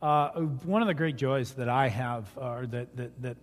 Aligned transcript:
Uh, 0.00 0.30
one 0.64 0.80
of 0.80 0.88
the 0.88 0.94
great 0.94 1.16
joys 1.16 1.52
that 1.52 1.68
I 1.68 1.88
have, 1.88 2.28
or 2.36 2.66
that, 2.66 2.96
that, 2.96 3.22
that, 3.22 3.36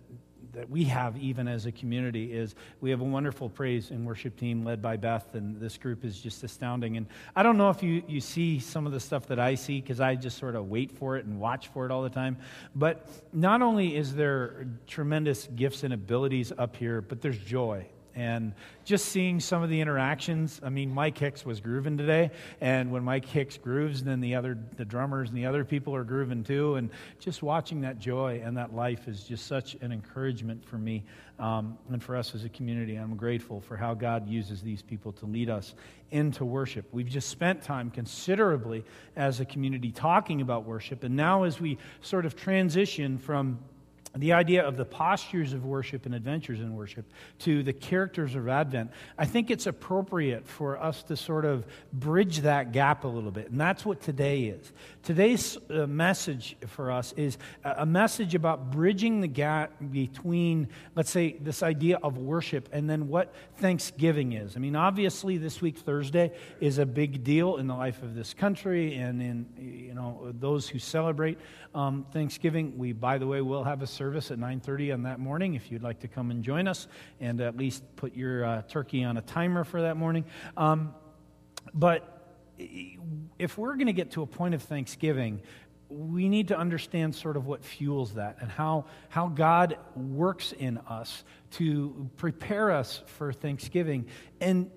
that 0.54 0.70
we 0.70 0.84
have 0.84 1.18
even 1.18 1.48
as 1.48 1.66
a 1.66 1.72
community, 1.72 2.32
is 2.32 2.54
we 2.80 2.88
have 2.90 3.02
a 3.02 3.04
wonderful 3.04 3.50
praise 3.50 3.90
and 3.90 4.06
worship 4.06 4.38
team 4.38 4.64
led 4.64 4.80
by 4.80 4.96
Beth, 4.96 5.34
and 5.34 5.60
this 5.60 5.76
group 5.76 6.02
is 6.02 6.18
just 6.18 6.42
astounding. 6.44 6.96
And 6.96 7.06
I 7.34 7.42
don't 7.42 7.58
know 7.58 7.68
if 7.68 7.82
you, 7.82 8.02
you 8.08 8.22
see 8.22 8.58
some 8.58 8.86
of 8.86 8.92
the 8.92 9.00
stuff 9.00 9.26
that 9.26 9.38
I 9.38 9.54
see, 9.54 9.82
because 9.82 10.00
I 10.00 10.14
just 10.14 10.38
sort 10.38 10.54
of 10.54 10.70
wait 10.70 10.90
for 10.90 11.18
it 11.18 11.26
and 11.26 11.38
watch 11.38 11.68
for 11.68 11.84
it 11.84 11.92
all 11.92 12.02
the 12.02 12.08
time. 12.08 12.38
But 12.74 13.06
not 13.34 13.60
only 13.60 13.94
is 13.94 14.14
there 14.14 14.66
tremendous 14.86 15.46
gifts 15.48 15.82
and 15.82 15.92
abilities 15.92 16.52
up 16.56 16.74
here, 16.76 17.02
but 17.02 17.20
there's 17.20 17.38
joy 17.38 17.86
and 18.16 18.54
just 18.84 19.06
seeing 19.06 19.38
some 19.38 19.62
of 19.62 19.68
the 19.68 19.80
interactions. 19.80 20.58
I 20.64 20.70
mean, 20.70 20.92
Mike 20.92 21.18
Hicks 21.18 21.44
was 21.44 21.60
grooving 21.60 21.98
today, 21.98 22.30
and 22.62 22.90
when 22.90 23.04
Mike 23.04 23.26
Hicks 23.26 23.58
grooves, 23.58 24.02
then 24.02 24.20
the 24.20 24.34
other 24.34 24.58
the 24.76 24.84
drummers 24.84 25.28
and 25.28 25.36
the 25.36 25.44
other 25.44 25.64
people 25.64 25.94
are 25.94 26.02
grooving 26.02 26.42
too. 26.42 26.76
And 26.76 26.90
just 27.20 27.42
watching 27.42 27.82
that 27.82 27.98
joy 27.98 28.40
and 28.42 28.56
that 28.56 28.74
life 28.74 29.06
is 29.06 29.24
just 29.24 29.46
such 29.46 29.74
an 29.82 29.92
encouragement 29.92 30.64
for 30.64 30.78
me 30.78 31.04
um, 31.38 31.76
and 31.90 32.02
for 32.02 32.16
us 32.16 32.34
as 32.34 32.44
a 32.44 32.48
community. 32.48 32.96
I'm 32.96 33.16
grateful 33.16 33.60
for 33.60 33.76
how 33.76 33.92
God 33.92 34.26
uses 34.26 34.62
these 34.62 34.80
people 34.80 35.12
to 35.12 35.26
lead 35.26 35.50
us 35.50 35.74
into 36.10 36.44
worship. 36.44 36.86
We've 36.92 37.08
just 37.08 37.28
spent 37.28 37.62
time 37.62 37.90
considerably 37.90 38.84
as 39.16 39.40
a 39.40 39.44
community 39.44 39.92
talking 39.92 40.40
about 40.40 40.64
worship, 40.64 41.04
and 41.04 41.14
now 41.14 41.42
as 41.42 41.60
we 41.60 41.76
sort 42.00 42.24
of 42.24 42.34
transition 42.34 43.18
from 43.18 43.58
the 44.22 44.32
idea 44.32 44.66
of 44.66 44.76
the 44.76 44.84
postures 44.84 45.52
of 45.52 45.64
worship 45.64 46.06
and 46.06 46.14
adventures 46.14 46.60
in 46.60 46.74
worship 46.74 47.04
to 47.40 47.62
the 47.62 47.72
characters 47.72 48.34
of 48.34 48.48
Advent, 48.48 48.90
I 49.18 49.26
think 49.26 49.50
it's 49.50 49.66
appropriate 49.66 50.46
for 50.46 50.82
us 50.82 51.02
to 51.04 51.16
sort 51.16 51.44
of 51.44 51.66
bridge 51.92 52.40
that 52.40 52.72
gap 52.72 53.04
a 53.04 53.08
little 53.08 53.30
bit. 53.30 53.50
And 53.50 53.60
that's 53.60 53.84
what 53.84 54.00
today 54.00 54.44
is. 54.44 54.72
Today's 55.06 55.56
uh, 55.70 55.86
message 55.86 56.56
for 56.66 56.90
us 56.90 57.12
is 57.12 57.38
a 57.62 57.86
message 57.86 58.34
about 58.34 58.72
bridging 58.72 59.20
the 59.20 59.28
gap 59.28 59.70
between, 59.92 60.66
let's 60.96 61.12
say, 61.12 61.36
this 61.40 61.62
idea 61.62 62.00
of 62.02 62.18
worship 62.18 62.68
and 62.72 62.90
then 62.90 63.06
what 63.06 63.32
Thanksgiving 63.58 64.32
is. 64.32 64.56
I 64.56 64.58
mean, 64.58 64.74
obviously, 64.74 65.38
this 65.38 65.62
week, 65.62 65.78
Thursday, 65.78 66.32
is 66.58 66.78
a 66.78 66.86
big 66.86 67.22
deal 67.22 67.58
in 67.58 67.68
the 67.68 67.74
life 67.76 68.02
of 68.02 68.16
this 68.16 68.34
country 68.34 68.96
and 68.96 69.22
in, 69.22 69.46
you 69.56 69.94
know, 69.94 70.32
those 70.40 70.68
who 70.68 70.80
celebrate 70.80 71.38
um, 71.72 72.04
Thanksgiving. 72.12 72.76
We, 72.76 72.92
by 72.92 73.16
the 73.18 73.28
way, 73.28 73.40
will 73.42 73.62
have 73.62 73.82
a 73.82 73.86
service 73.86 74.32
at 74.32 74.40
9:30 74.40 74.92
on 74.92 75.02
that 75.04 75.20
morning 75.20 75.54
if 75.54 75.70
you'd 75.70 75.84
like 75.84 76.00
to 76.00 76.08
come 76.08 76.32
and 76.32 76.42
join 76.42 76.66
us, 76.66 76.88
and 77.20 77.40
at 77.40 77.56
least 77.56 77.84
put 77.94 78.16
your 78.16 78.44
uh, 78.44 78.62
turkey 78.62 79.04
on 79.04 79.18
a 79.18 79.22
timer 79.22 79.62
for 79.62 79.82
that 79.82 79.96
morning. 79.96 80.24
Um, 80.56 80.96
but 81.72 82.15
if 82.58 83.58
we're 83.58 83.74
going 83.74 83.86
to 83.86 83.92
get 83.92 84.12
to 84.12 84.22
a 84.22 84.26
point 84.26 84.54
of 84.54 84.62
Thanksgiving, 84.62 85.40
we 85.88 86.28
need 86.28 86.48
to 86.48 86.58
understand 86.58 87.14
sort 87.14 87.36
of 87.36 87.46
what 87.46 87.64
fuels 87.64 88.14
that 88.14 88.38
and 88.40 88.50
how, 88.50 88.86
how 89.08 89.28
God 89.28 89.78
works 89.94 90.52
in 90.52 90.78
us 90.78 91.24
to 91.52 92.10
prepare 92.16 92.72
us 92.72 93.02
for 93.06 93.32
Thanksgiving. 93.32 94.06
And 94.40 94.70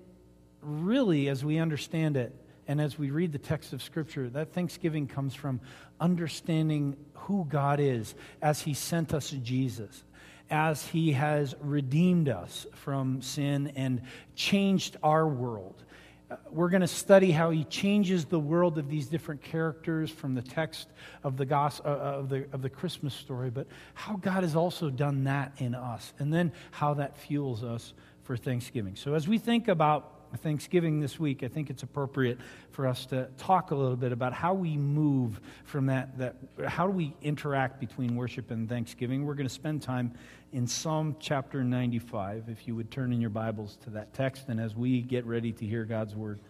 really, 0.62 1.28
as 1.28 1.44
we 1.44 1.58
understand 1.58 2.16
it, 2.16 2.34
and 2.68 2.80
as 2.80 2.96
we 2.96 3.10
read 3.10 3.32
the 3.32 3.38
text 3.38 3.72
of 3.72 3.82
Scripture, 3.82 4.30
that 4.30 4.52
thanksgiving 4.52 5.08
comes 5.08 5.34
from 5.34 5.60
understanding 6.00 6.96
who 7.14 7.44
God 7.48 7.80
is 7.80 8.14
as 8.40 8.62
He 8.62 8.74
sent 8.74 9.12
us 9.12 9.30
Jesus, 9.30 10.04
as 10.50 10.86
He 10.86 11.12
has 11.12 11.56
redeemed 11.60 12.28
us 12.28 12.66
from 12.74 13.22
sin 13.22 13.72
and 13.74 14.02
changed 14.36 14.96
our 15.02 15.26
world. 15.26 15.82
Uh, 16.30 16.36
we're 16.50 16.68
going 16.68 16.80
to 16.80 16.86
study 16.86 17.32
how 17.32 17.50
he 17.50 17.64
changes 17.64 18.24
the 18.24 18.38
world 18.38 18.78
of 18.78 18.88
these 18.88 19.06
different 19.06 19.42
characters 19.42 20.10
from 20.10 20.34
the 20.34 20.42
text 20.42 20.88
of 21.24 21.36
the, 21.36 21.44
gospel, 21.44 21.90
uh, 21.90 21.96
of, 21.96 22.28
the, 22.28 22.46
of 22.52 22.62
the 22.62 22.70
Christmas 22.70 23.14
story, 23.14 23.50
but 23.50 23.66
how 23.94 24.16
God 24.16 24.42
has 24.42 24.54
also 24.54 24.90
done 24.90 25.24
that 25.24 25.52
in 25.58 25.74
us, 25.74 26.12
and 26.18 26.32
then 26.32 26.52
how 26.70 26.94
that 26.94 27.16
fuels 27.16 27.64
us 27.64 27.94
for 28.22 28.36
Thanksgiving. 28.36 28.94
So, 28.94 29.14
as 29.14 29.26
we 29.26 29.38
think 29.38 29.66
about 29.66 30.19
Thanksgiving 30.38 31.00
this 31.00 31.18
week, 31.18 31.42
I 31.42 31.48
think 31.48 31.70
it's 31.70 31.82
appropriate 31.82 32.38
for 32.70 32.86
us 32.86 33.06
to 33.06 33.28
talk 33.38 33.70
a 33.70 33.74
little 33.74 33.96
bit 33.96 34.12
about 34.12 34.32
how 34.32 34.54
we 34.54 34.76
move 34.76 35.40
from 35.64 35.86
that, 35.86 36.16
that 36.18 36.36
how 36.66 36.86
do 36.86 36.92
we 36.92 37.14
interact 37.22 37.80
between 37.80 38.16
worship 38.16 38.50
and 38.50 38.68
Thanksgiving. 38.68 39.24
We're 39.24 39.34
going 39.34 39.48
to 39.48 39.54
spend 39.54 39.82
time 39.82 40.12
in 40.52 40.66
Psalm 40.66 41.16
chapter 41.20 41.62
95, 41.62 42.44
if 42.48 42.66
you 42.66 42.74
would 42.74 42.90
turn 42.90 43.12
in 43.12 43.20
your 43.20 43.30
Bibles 43.30 43.76
to 43.84 43.90
that 43.90 44.14
text. 44.14 44.48
And 44.48 44.60
as 44.60 44.74
we 44.74 45.00
get 45.00 45.24
ready 45.26 45.52
to 45.52 45.66
hear 45.66 45.84
God's 45.84 46.14
word, 46.14 46.40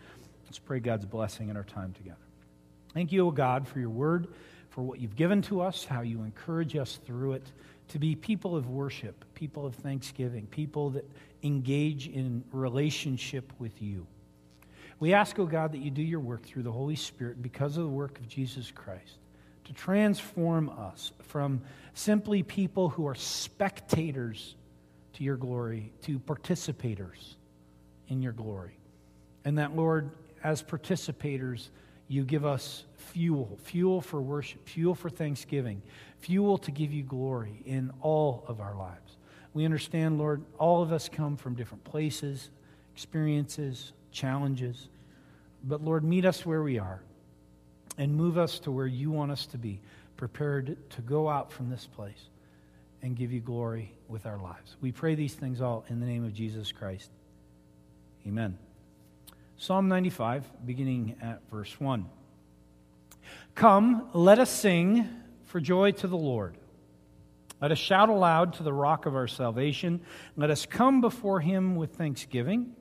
let's 0.44 0.58
pray 0.58 0.80
God's 0.80 1.04
blessing 1.04 1.48
in 1.48 1.56
our 1.56 1.64
time 1.64 1.92
together. 1.92 2.16
Thank 2.94 3.12
you, 3.12 3.26
O 3.26 3.30
God, 3.30 3.68
for 3.68 3.78
your 3.78 3.90
word, 3.90 4.28
for 4.70 4.82
what 4.82 5.00
you've 5.00 5.16
given 5.16 5.42
to 5.42 5.60
us, 5.60 5.84
how 5.84 6.00
you 6.00 6.22
encourage 6.22 6.76
us 6.76 6.98
through 7.06 7.32
it 7.32 7.46
to 7.88 7.98
be 7.98 8.14
people 8.14 8.56
of 8.56 8.68
worship, 8.68 9.24
people 9.34 9.66
of 9.66 9.74
thanksgiving, 9.74 10.46
people 10.46 10.90
that 10.90 11.10
engage 11.42 12.08
in 12.08 12.44
relationship 12.52 13.52
with 13.58 13.80
you. 13.80 14.06
We 14.98 15.14
ask, 15.14 15.38
O 15.38 15.42
oh 15.42 15.46
God, 15.46 15.72
that 15.72 15.78
you 15.78 15.90
do 15.90 16.02
your 16.02 16.20
work 16.20 16.44
through 16.44 16.62
the 16.62 16.72
Holy 16.72 16.96
Spirit 16.96 17.42
because 17.42 17.76
of 17.76 17.84
the 17.84 17.90
work 17.90 18.18
of 18.18 18.28
Jesus 18.28 18.70
Christ 18.70 19.18
to 19.64 19.72
transform 19.72 20.68
us 20.68 21.12
from 21.22 21.62
simply 21.94 22.42
people 22.42 22.88
who 22.88 23.06
are 23.06 23.14
spectators 23.14 24.56
to 25.14 25.24
your 25.24 25.36
glory 25.36 25.92
to 26.02 26.18
participators 26.18 27.36
in 28.08 28.20
your 28.20 28.32
glory. 28.32 28.76
And 29.44 29.58
that, 29.58 29.74
Lord, 29.74 30.10
as 30.44 30.62
participators, 30.62 31.68
you 32.08 32.24
give 32.24 32.44
us 32.44 32.84
fuel, 32.96 33.58
fuel 33.62 34.00
for 34.00 34.20
worship, 34.20 34.68
fuel 34.68 34.94
for 34.94 35.08
thanksgiving, 35.08 35.80
fuel 36.18 36.58
to 36.58 36.70
give 36.70 36.92
you 36.92 37.04
glory 37.04 37.62
in 37.64 37.92
all 38.00 38.44
of 38.48 38.60
our 38.60 38.74
lives. 38.74 39.09
We 39.52 39.64
understand, 39.64 40.18
Lord, 40.18 40.42
all 40.58 40.82
of 40.82 40.92
us 40.92 41.08
come 41.08 41.36
from 41.36 41.54
different 41.54 41.84
places, 41.84 42.50
experiences, 42.94 43.92
challenges. 44.12 44.88
But 45.64 45.82
Lord, 45.82 46.04
meet 46.04 46.24
us 46.24 46.46
where 46.46 46.62
we 46.62 46.78
are 46.78 47.02
and 47.98 48.14
move 48.14 48.38
us 48.38 48.58
to 48.60 48.70
where 48.70 48.86
you 48.86 49.10
want 49.10 49.32
us 49.32 49.46
to 49.46 49.58
be, 49.58 49.80
prepared 50.16 50.76
to 50.90 51.02
go 51.02 51.28
out 51.28 51.52
from 51.52 51.68
this 51.68 51.86
place 51.86 52.28
and 53.02 53.16
give 53.16 53.32
you 53.32 53.40
glory 53.40 53.92
with 54.08 54.26
our 54.26 54.38
lives. 54.38 54.76
We 54.80 54.92
pray 54.92 55.14
these 55.14 55.34
things 55.34 55.60
all 55.60 55.84
in 55.88 56.00
the 56.00 56.06
name 56.06 56.24
of 56.24 56.32
Jesus 56.32 56.72
Christ. 56.72 57.10
Amen. 58.26 58.58
Psalm 59.56 59.88
95, 59.88 60.44
beginning 60.64 61.16
at 61.22 61.40
verse 61.50 61.78
1. 61.80 62.06
Come, 63.54 64.08
let 64.12 64.38
us 64.38 64.50
sing 64.50 65.08
for 65.44 65.60
joy 65.60 65.92
to 65.92 66.06
the 66.06 66.16
Lord. 66.16 66.56
Let 67.60 67.72
us 67.72 67.78
shout 67.78 68.08
aloud 68.08 68.54
to 68.54 68.62
the 68.62 68.72
rock 68.72 69.04
of 69.04 69.14
our 69.14 69.28
salvation. 69.28 70.00
Let 70.34 70.50
us 70.50 70.64
come 70.64 71.02
before 71.02 71.40
him 71.40 71.76
with 71.76 71.94
thanksgiving 71.94 72.74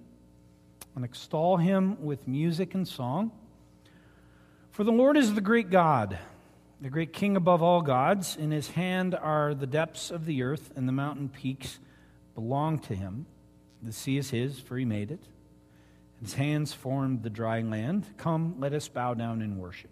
and 0.95 1.03
extol 1.03 1.57
him 1.57 2.01
with 2.01 2.27
music 2.27 2.73
and 2.73 2.87
song. 2.87 3.31
For 4.71 4.85
the 4.85 4.91
Lord 4.91 5.17
is 5.17 5.33
the 5.33 5.41
great 5.41 5.69
God, 5.69 6.17
the 6.79 6.89
great 6.89 7.11
King 7.11 7.35
above 7.35 7.61
all 7.61 7.81
gods. 7.81 8.37
In 8.37 8.51
his 8.51 8.69
hand 8.69 9.15
are 9.15 9.53
the 9.53 9.67
depths 9.67 10.11
of 10.11 10.23
the 10.23 10.43
earth, 10.43 10.71
and 10.77 10.87
the 10.87 10.93
mountain 10.93 11.27
peaks 11.27 11.79
belong 12.33 12.79
to 12.79 12.95
him. 12.95 13.25
The 13.83 13.91
sea 13.91 14.17
is 14.17 14.29
his, 14.29 14.61
for 14.61 14.77
he 14.77 14.85
made 14.85 15.11
it. 15.11 15.23
His 16.21 16.35
hands 16.35 16.71
formed 16.71 17.23
the 17.23 17.29
dry 17.29 17.61
land. 17.61 18.05
Come, 18.15 18.55
let 18.59 18.73
us 18.73 18.87
bow 18.87 19.13
down 19.13 19.41
in 19.41 19.57
worship. 19.57 19.91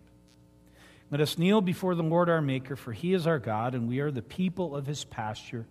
Let 1.09 1.21
us 1.21 1.37
kneel 1.37 1.61
before 1.61 1.95
the 1.95 2.03
Lord 2.03 2.29
our 2.29 2.41
Maker, 2.41 2.75
for 2.75 2.91
he 2.91 3.13
is 3.13 3.25
our 3.27 3.39
God, 3.39 3.75
and 3.75 3.87
we 3.87 3.99
are 3.99 4.11
the 4.11 4.21
people 4.21 4.75
of 4.75 4.85
his 4.85 5.05
pasture, 5.05 5.65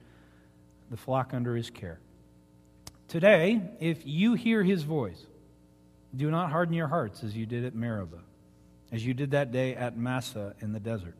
the 0.91 0.97
flock 0.97 1.35
under 1.35 1.55
his 1.55 1.69
care. 1.69 2.01
Today, 3.09 3.61
if 3.79 4.07
you 4.07 4.35
hear 4.35 4.63
his 4.63 4.83
voice, 4.83 5.27
do 6.15 6.31
not 6.31 6.51
harden 6.51 6.75
your 6.75 6.89
hearts 6.89 7.23
as 7.23 7.37
you 7.37 7.45
did 7.45 7.65
at 7.65 7.75
Meribah, 7.75 8.23
as 8.91 9.05
you 9.05 9.13
did 9.13 9.33
that 9.33 9.53
day 9.53 9.75
at 9.75 9.99
Massah 9.99 10.55
in 10.61 10.73
the 10.73 10.81
desert, 10.81 11.15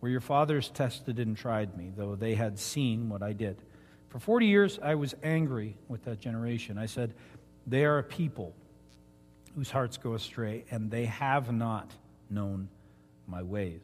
where 0.00 0.10
your 0.10 0.22
fathers 0.22 0.70
tested 0.70 1.18
and 1.18 1.36
tried 1.36 1.76
me, 1.76 1.92
though 1.94 2.14
they 2.14 2.34
had 2.34 2.58
seen 2.58 3.10
what 3.10 3.22
I 3.22 3.34
did. 3.34 3.58
For 4.08 4.18
40 4.18 4.46
years 4.46 4.78
I 4.82 4.94
was 4.94 5.14
angry 5.22 5.76
with 5.88 6.04
that 6.06 6.20
generation. 6.20 6.78
I 6.78 6.86
said, 6.86 7.12
They 7.66 7.84
are 7.84 7.98
a 7.98 8.02
people 8.02 8.54
whose 9.54 9.70
hearts 9.70 9.98
go 9.98 10.14
astray, 10.14 10.64
and 10.70 10.90
they 10.90 11.04
have 11.04 11.52
not 11.52 11.90
known 12.30 12.68
my 13.28 13.42
ways. 13.42 13.82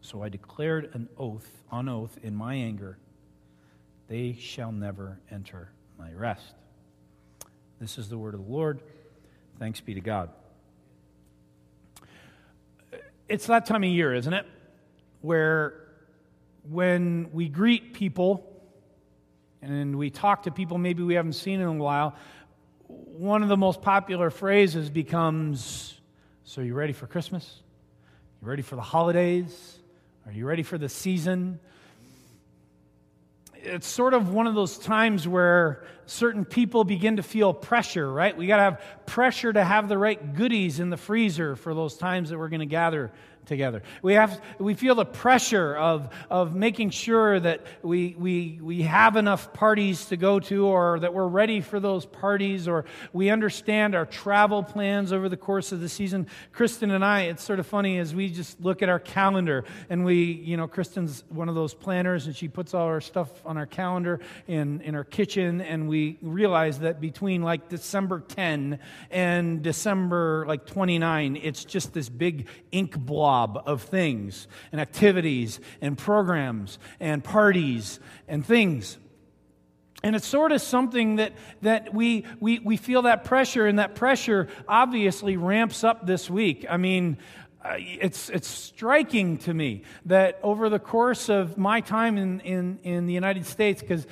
So 0.00 0.22
I 0.22 0.28
declared 0.28 0.90
an 0.94 1.08
oath, 1.16 1.48
on 1.70 1.88
oath, 1.88 2.18
in 2.22 2.34
my 2.34 2.54
anger, 2.54 2.98
they 4.08 4.36
shall 4.38 4.72
never 4.72 5.20
enter 5.30 5.70
my 5.98 6.12
rest. 6.12 6.54
This 7.80 7.98
is 7.98 8.08
the 8.08 8.18
word 8.18 8.34
of 8.34 8.44
the 8.44 8.50
Lord. 8.50 8.80
Thanks 9.58 9.80
be 9.80 9.94
to 9.94 10.00
God. 10.00 10.30
It's 13.28 13.46
that 13.46 13.66
time 13.66 13.84
of 13.84 13.90
year, 13.90 14.14
isn't 14.14 14.32
it? 14.32 14.46
Where 15.20 15.88
when 16.68 17.30
we 17.32 17.48
greet 17.48 17.92
people 17.92 18.44
and 19.60 19.96
we 19.96 20.10
talk 20.10 20.44
to 20.44 20.50
people 20.50 20.78
maybe 20.78 21.02
we 21.02 21.14
haven't 21.14 21.34
seen 21.34 21.60
in 21.60 21.66
a 21.66 21.72
while, 21.72 22.14
one 22.86 23.42
of 23.42 23.48
the 23.48 23.56
most 23.56 23.82
popular 23.82 24.30
phrases 24.30 24.88
becomes 24.88 25.98
So, 26.48 26.62
you 26.62 26.72
ready 26.72 26.94
for 26.94 27.06
Christmas? 27.06 27.60
You 28.40 28.46
ready 28.46 28.62
for 28.62 28.76
the 28.76 28.82
holidays? 28.82 29.78
Are 30.24 30.30
you 30.30 30.46
ready 30.46 30.62
for 30.62 30.78
the 30.78 30.88
season? 30.88 31.58
It's 33.56 33.86
sort 33.86 34.14
of 34.14 34.32
one 34.32 34.46
of 34.46 34.54
those 34.54 34.78
times 34.78 35.26
where 35.26 35.82
certain 36.06 36.44
people 36.44 36.84
begin 36.84 37.16
to 37.16 37.24
feel 37.24 37.52
pressure, 37.52 38.10
right? 38.10 38.36
We 38.36 38.46
got 38.46 38.58
to 38.58 38.62
have 38.62 38.82
pressure 39.06 39.52
to 39.52 39.64
have 39.64 39.88
the 39.88 39.98
right 39.98 40.34
goodies 40.34 40.78
in 40.78 40.88
the 40.90 40.96
freezer 40.96 41.56
for 41.56 41.74
those 41.74 41.96
times 41.96 42.30
that 42.30 42.38
we're 42.38 42.48
going 42.48 42.60
to 42.60 42.66
gather 42.66 43.10
together. 43.48 43.82
We, 44.02 44.14
have, 44.14 44.40
we 44.58 44.74
feel 44.74 44.94
the 44.94 45.04
pressure 45.04 45.74
of, 45.74 46.10
of 46.30 46.54
making 46.54 46.90
sure 46.90 47.40
that 47.40 47.66
we, 47.82 48.14
we, 48.18 48.60
we 48.62 48.82
have 48.82 49.16
enough 49.16 49.52
parties 49.52 50.04
to 50.06 50.16
go 50.16 50.38
to 50.40 50.66
or 50.66 51.00
that 51.00 51.14
we're 51.14 51.26
ready 51.26 51.60
for 51.60 51.80
those 51.80 52.06
parties 52.06 52.68
or 52.68 52.84
we 53.12 53.30
understand 53.30 53.94
our 53.94 54.06
travel 54.06 54.62
plans 54.62 55.12
over 55.12 55.28
the 55.28 55.36
course 55.36 55.72
of 55.72 55.80
the 55.80 55.88
season. 55.88 56.28
Kristen 56.52 56.90
and 56.90 57.04
I, 57.04 57.22
it's 57.22 57.42
sort 57.42 57.58
of 57.58 57.66
funny 57.66 57.98
as 57.98 58.14
we 58.14 58.28
just 58.28 58.60
look 58.60 58.82
at 58.82 58.88
our 58.88 59.00
calendar 59.00 59.64
and 59.88 60.04
we, 60.04 60.22
you 60.24 60.56
know, 60.56 60.68
Kristen's 60.68 61.24
one 61.30 61.48
of 61.48 61.54
those 61.54 61.74
planners 61.74 62.26
and 62.26 62.36
she 62.36 62.48
puts 62.48 62.74
all 62.74 62.86
our 62.86 63.00
stuff 63.00 63.30
on 63.46 63.56
our 63.56 63.66
calendar 63.66 64.20
in, 64.46 64.82
in 64.82 64.94
our 64.94 65.04
kitchen 65.04 65.62
and 65.62 65.88
we 65.88 66.18
realize 66.20 66.80
that 66.80 67.00
between 67.00 67.42
like 67.42 67.68
December 67.70 68.20
10 68.20 68.78
and 69.10 69.62
December 69.62 70.44
like 70.46 70.66
29, 70.66 71.36
it's 71.42 71.64
just 71.64 71.94
this 71.94 72.10
big 72.10 72.46
ink 72.70 72.98
blob 72.98 73.37
of 73.66 73.82
things 73.82 74.48
and 74.72 74.80
activities 74.80 75.60
and 75.80 75.96
programs 75.96 76.78
and 77.00 77.22
parties 77.22 78.00
and 78.26 78.44
things. 78.44 78.98
And 80.02 80.14
it's 80.14 80.26
sort 80.26 80.52
of 80.52 80.60
something 80.60 81.16
that, 81.16 81.32
that 81.62 81.92
we, 81.92 82.24
we, 82.38 82.60
we 82.60 82.76
feel 82.76 83.02
that 83.02 83.24
pressure, 83.24 83.66
and 83.66 83.78
that 83.78 83.94
pressure 83.96 84.46
obviously 84.68 85.36
ramps 85.36 85.82
up 85.82 86.06
this 86.06 86.30
week. 86.30 86.66
I 86.70 86.76
mean, 86.76 87.18
uh, 87.64 87.74
it's, 87.78 88.30
it's 88.30 88.46
striking 88.46 89.38
to 89.38 89.52
me 89.52 89.82
that 90.06 90.38
over 90.42 90.68
the 90.68 90.78
course 90.78 91.28
of 91.28 91.58
my 91.58 91.80
time 91.80 92.16
in, 92.16 92.40
in, 92.40 92.78
in 92.84 93.06
the 93.06 93.12
United 93.12 93.44
States, 93.44 93.80
because 93.80 94.06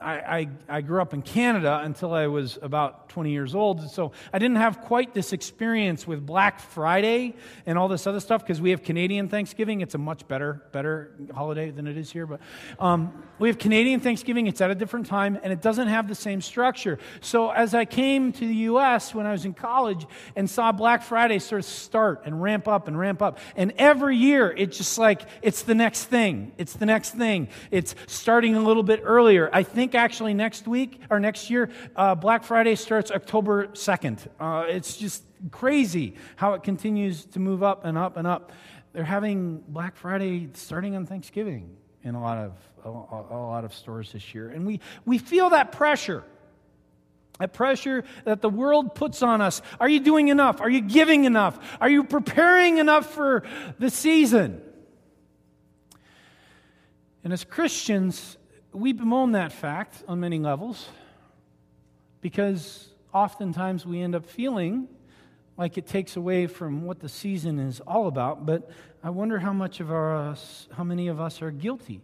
I, 0.00 0.12
I, 0.12 0.48
I, 0.68 0.80
grew 0.82 1.00
up 1.00 1.14
in 1.14 1.22
Canada 1.22 1.80
until 1.82 2.12
I 2.12 2.26
was 2.26 2.58
about 2.60 3.08
20 3.08 3.30
years 3.30 3.54
old. 3.54 3.90
So 3.90 4.12
I 4.32 4.38
didn't 4.38 4.58
have 4.58 4.82
quite 4.82 5.14
this 5.14 5.32
experience 5.32 6.06
with 6.06 6.24
Black 6.26 6.60
Friday 6.60 7.34
and 7.64 7.78
all 7.78 7.88
this 7.88 8.06
other 8.06 8.20
stuff 8.20 8.42
because 8.42 8.60
we 8.60 8.70
have 8.70 8.82
Canadian 8.82 9.28
Thanksgiving. 9.28 9.80
It's 9.80 9.94
a 9.94 9.98
much 9.98 10.28
better, 10.28 10.62
better 10.72 11.14
holiday 11.34 11.70
than 11.70 11.86
it 11.86 11.96
is 11.96 12.12
here. 12.12 12.26
But 12.26 12.40
um, 12.78 13.24
we 13.38 13.48
have 13.48 13.58
Canadian 13.58 14.00
Thanksgiving. 14.00 14.46
It's 14.46 14.60
at 14.60 14.70
a 14.70 14.74
different 14.74 15.06
time 15.06 15.38
and 15.42 15.52
it 15.52 15.62
doesn't 15.62 15.88
have 15.88 16.08
the 16.08 16.14
same 16.14 16.42
structure. 16.42 16.98
So 17.20 17.50
as 17.50 17.74
I 17.74 17.86
came 17.86 18.32
to 18.32 18.46
the 18.46 18.54
U.S. 18.54 19.14
when 19.14 19.24
I 19.24 19.32
was 19.32 19.46
in 19.46 19.54
college 19.54 20.06
and 20.34 20.48
saw 20.48 20.72
Black 20.72 21.02
Friday 21.02 21.38
sort 21.38 21.60
of 21.60 21.64
start 21.64 22.22
and 22.26 22.42
ramp 22.42 22.68
up 22.68 22.86
and 22.86 22.98
ramp 22.98 23.22
up, 23.22 23.38
and 23.56 23.72
every 23.78 24.16
year 24.16 24.52
it's 24.56 24.76
just 24.76 24.98
like 24.98 25.22
it's 25.40 25.62
the 25.62 25.74
next 25.74 26.04
thing. 26.04 26.52
It's 26.58 26.74
the 26.74 26.86
next 26.86 27.14
thing. 27.14 27.48
It's 27.70 27.94
starting 28.06 28.56
a 28.56 28.60
little 28.60 28.82
bit 28.82 29.00
earlier. 29.02 29.48
I 29.52 29.62
think 29.62 29.85
actually 29.94 30.34
next 30.34 30.66
week 30.66 31.00
or 31.10 31.20
next 31.20 31.50
year, 31.50 31.70
uh, 31.94 32.14
Black 32.14 32.44
Friday 32.44 32.74
starts 32.74 33.10
October 33.10 33.68
2nd. 33.68 34.26
Uh, 34.40 34.64
it's 34.68 34.96
just 34.96 35.22
crazy 35.50 36.14
how 36.36 36.54
it 36.54 36.62
continues 36.62 37.24
to 37.26 37.40
move 37.40 37.62
up 37.62 37.84
and 37.84 37.96
up 37.96 38.16
and 38.16 38.26
up. 38.26 38.52
They're 38.92 39.04
having 39.04 39.62
Black 39.68 39.96
Friday 39.96 40.48
starting 40.54 40.96
on 40.96 41.06
Thanksgiving 41.06 41.76
in 42.02 42.14
a 42.14 42.20
lot 42.20 42.38
of, 42.38 42.52
a, 42.84 42.88
a 42.88 43.38
lot 43.38 43.64
of 43.64 43.74
stores 43.74 44.12
this 44.12 44.34
year. 44.34 44.48
And 44.48 44.66
we, 44.66 44.80
we 45.04 45.18
feel 45.18 45.50
that 45.50 45.72
pressure. 45.72 46.24
That 47.38 47.52
pressure 47.52 48.04
that 48.24 48.40
the 48.40 48.48
world 48.48 48.94
puts 48.94 49.22
on 49.22 49.42
us. 49.42 49.60
Are 49.78 49.88
you 49.88 50.00
doing 50.00 50.28
enough? 50.28 50.60
Are 50.60 50.70
you 50.70 50.80
giving 50.80 51.24
enough? 51.24 51.58
Are 51.80 51.90
you 51.90 52.04
preparing 52.04 52.78
enough 52.78 53.12
for 53.12 53.42
the 53.78 53.90
season? 53.90 54.62
And 57.22 57.32
as 57.32 57.44
Christians, 57.44 58.38
we 58.76 58.92
bemoan 58.92 59.32
that 59.32 59.52
fact 59.52 60.04
on 60.06 60.20
many 60.20 60.38
levels 60.38 60.88
because 62.20 62.90
oftentimes 63.14 63.86
we 63.86 64.02
end 64.02 64.14
up 64.14 64.26
feeling 64.26 64.86
like 65.56 65.78
it 65.78 65.86
takes 65.86 66.16
away 66.16 66.46
from 66.46 66.84
what 66.84 67.00
the 67.00 67.08
season 67.08 67.58
is 67.58 67.80
all 67.80 68.06
about. 68.06 68.44
But 68.44 68.70
I 69.02 69.08
wonder 69.08 69.38
how 69.38 69.54
much 69.54 69.80
of 69.80 69.90
us, 69.90 70.68
uh, 70.70 70.74
how 70.74 70.84
many 70.84 71.08
of 71.08 71.20
us 71.20 71.40
are 71.40 71.50
guilty 71.50 72.02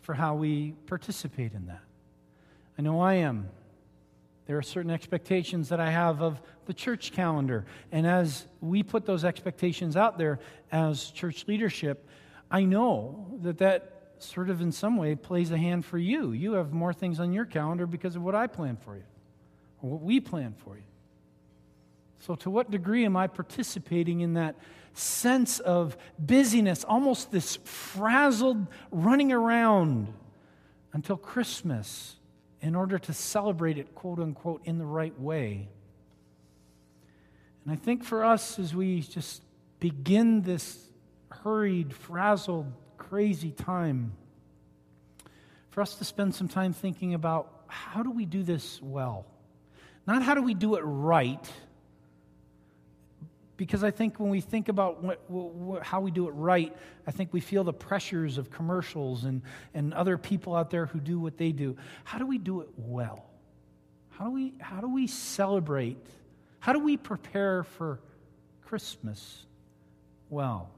for 0.00 0.14
how 0.14 0.34
we 0.34 0.72
participate 0.86 1.52
in 1.52 1.66
that. 1.66 1.82
I 2.76 2.82
know 2.82 3.00
I 3.00 3.14
am. 3.14 3.48
There 4.46 4.58
are 4.58 4.62
certain 4.62 4.90
expectations 4.90 5.68
that 5.68 5.78
I 5.78 5.90
have 5.90 6.20
of 6.20 6.40
the 6.66 6.74
church 6.74 7.12
calendar. 7.12 7.64
And 7.92 8.06
as 8.06 8.46
we 8.60 8.82
put 8.82 9.06
those 9.06 9.24
expectations 9.24 9.96
out 9.96 10.18
there 10.18 10.40
as 10.72 11.10
church 11.10 11.46
leadership, 11.46 12.08
I 12.50 12.64
know 12.64 13.38
that 13.42 13.58
that 13.58 13.95
sort 14.22 14.50
of 14.50 14.60
in 14.60 14.72
some 14.72 14.96
way 14.96 15.14
plays 15.14 15.50
a 15.50 15.58
hand 15.58 15.84
for 15.84 15.98
you. 15.98 16.32
You 16.32 16.54
have 16.54 16.72
more 16.72 16.92
things 16.92 17.20
on 17.20 17.32
your 17.32 17.44
calendar 17.44 17.86
because 17.86 18.16
of 18.16 18.22
what 18.22 18.34
I 18.34 18.46
plan 18.46 18.76
for 18.76 18.96
you, 18.96 19.04
or 19.82 19.90
what 19.90 20.02
we 20.02 20.20
plan 20.20 20.54
for 20.64 20.76
you. 20.76 20.82
So, 22.18 22.34
to 22.36 22.50
what 22.50 22.70
degree 22.70 23.04
am 23.04 23.16
I 23.16 23.26
participating 23.26 24.20
in 24.20 24.34
that 24.34 24.56
sense 24.94 25.58
of 25.60 25.96
busyness, 26.18 26.84
almost 26.84 27.30
this 27.30 27.56
frazzled 27.64 28.66
running 28.90 29.32
around 29.32 30.12
until 30.92 31.16
Christmas 31.16 32.16
in 32.60 32.74
order 32.74 32.98
to 32.98 33.12
celebrate 33.12 33.78
it, 33.78 33.94
quote 33.94 34.18
unquote, 34.18 34.62
in 34.64 34.78
the 34.78 34.86
right 34.86 35.18
way? 35.20 35.68
And 37.64 37.72
I 37.72 37.76
think 37.76 38.04
for 38.04 38.24
us, 38.24 38.58
as 38.58 38.74
we 38.74 39.02
just 39.02 39.42
begin 39.78 40.42
this 40.42 40.88
hurried, 41.30 41.92
frazzled 41.92 42.72
crazy 43.08 43.52
time 43.52 44.12
for 45.70 45.80
us 45.80 45.94
to 45.96 46.04
spend 46.04 46.34
some 46.34 46.48
time 46.48 46.72
thinking 46.72 47.14
about 47.14 47.64
how 47.68 48.02
do 48.02 48.10
we 48.10 48.24
do 48.24 48.42
this 48.42 48.80
well? 48.82 49.26
Not 50.06 50.22
how 50.22 50.34
do 50.34 50.42
we 50.42 50.54
do 50.54 50.76
it 50.76 50.82
right, 50.82 51.44
because 53.56 53.82
I 53.84 53.90
think 53.90 54.20
when 54.20 54.28
we 54.28 54.40
think 54.40 54.68
about 54.68 55.02
what, 55.02 55.30
what, 55.30 55.82
how 55.82 56.00
we 56.00 56.10
do 56.10 56.28
it 56.28 56.32
right, 56.32 56.76
I 57.06 57.10
think 57.10 57.32
we 57.32 57.40
feel 57.40 57.64
the 57.64 57.72
pressures 57.72 58.38
of 58.38 58.50
commercials 58.50 59.24
and, 59.24 59.42
and 59.72 59.94
other 59.94 60.18
people 60.18 60.54
out 60.54 60.70
there 60.70 60.86
who 60.86 61.00
do 61.00 61.18
what 61.18 61.38
they 61.38 61.52
do. 61.52 61.76
How 62.04 62.18
do 62.18 62.26
we 62.26 62.38
do 62.38 62.60
it 62.60 62.68
well? 62.76 63.24
How 64.10 64.24
do 64.24 64.30
we, 64.30 64.54
how 64.60 64.80
do 64.80 64.88
we 64.88 65.06
celebrate? 65.06 65.96
How 66.58 66.72
do 66.72 66.80
we 66.80 66.96
prepare 66.96 67.62
for 67.64 68.00
Christmas 68.62 69.44
well? 70.28 70.70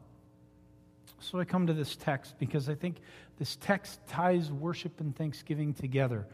So 1.20 1.40
I 1.40 1.44
come 1.44 1.66
to 1.66 1.72
this 1.72 1.96
text 1.96 2.38
because 2.38 2.68
I 2.68 2.74
think 2.74 2.96
this 3.38 3.56
text 3.56 4.00
ties 4.08 4.52
worship 4.52 5.00
and 5.00 5.14
thanksgiving 5.14 5.74
together 5.74 6.26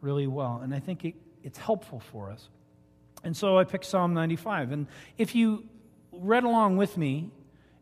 really 0.00 0.26
well. 0.26 0.60
And 0.62 0.74
I 0.74 0.80
think 0.80 1.04
it, 1.04 1.14
it's 1.42 1.58
helpful 1.58 2.00
for 2.00 2.30
us. 2.30 2.48
And 3.22 3.36
so 3.36 3.58
I 3.58 3.64
picked 3.64 3.86
Psalm 3.86 4.12
95. 4.12 4.72
And 4.72 4.86
if 5.16 5.34
you 5.34 5.64
read 6.12 6.44
along 6.44 6.76
with 6.76 6.96
me, 6.96 7.30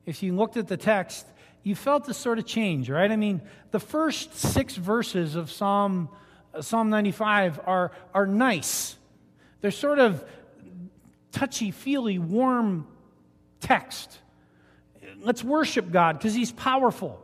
if 0.06 0.22
you 0.22 0.34
looked 0.34 0.56
at 0.56 0.68
the 0.68 0.76
text, 0.76 1.26
you 1.62 1.74
felt 1.74 2.04
this 2.04 2.16
sort 2.16 2.38
of 2.38 2.46
change, 2.46 2.90
right? 2.90 3.10
I 3.10 3.16
mean, 3.16 3.40
the 3.70 3.80
first 3.80 4.34
six 4.34 4.76
verses 4.76 5.36
of 5.36 5.50
Psalm, 5.50 6.08
uh, 6.54 6.62
Psalm 6.62 6.90
95 6.90 7.60
are, 7.66 7.92
are 8.14 8.26
nice. 8.26 8.96
They're 9.60 9.70
sort 9.70 9.98
of 9.98 10.24
touchy 11.30 11.70
feely, 11.70 12.18
warm 12.18 12.86
text. 13.60 14.18
Let's 15.22 15.42
worship 15.42 15.90
God 15.90 16.18
because 16.18 16.34
He's 16.34 16.52
powerful. 16.52 17.20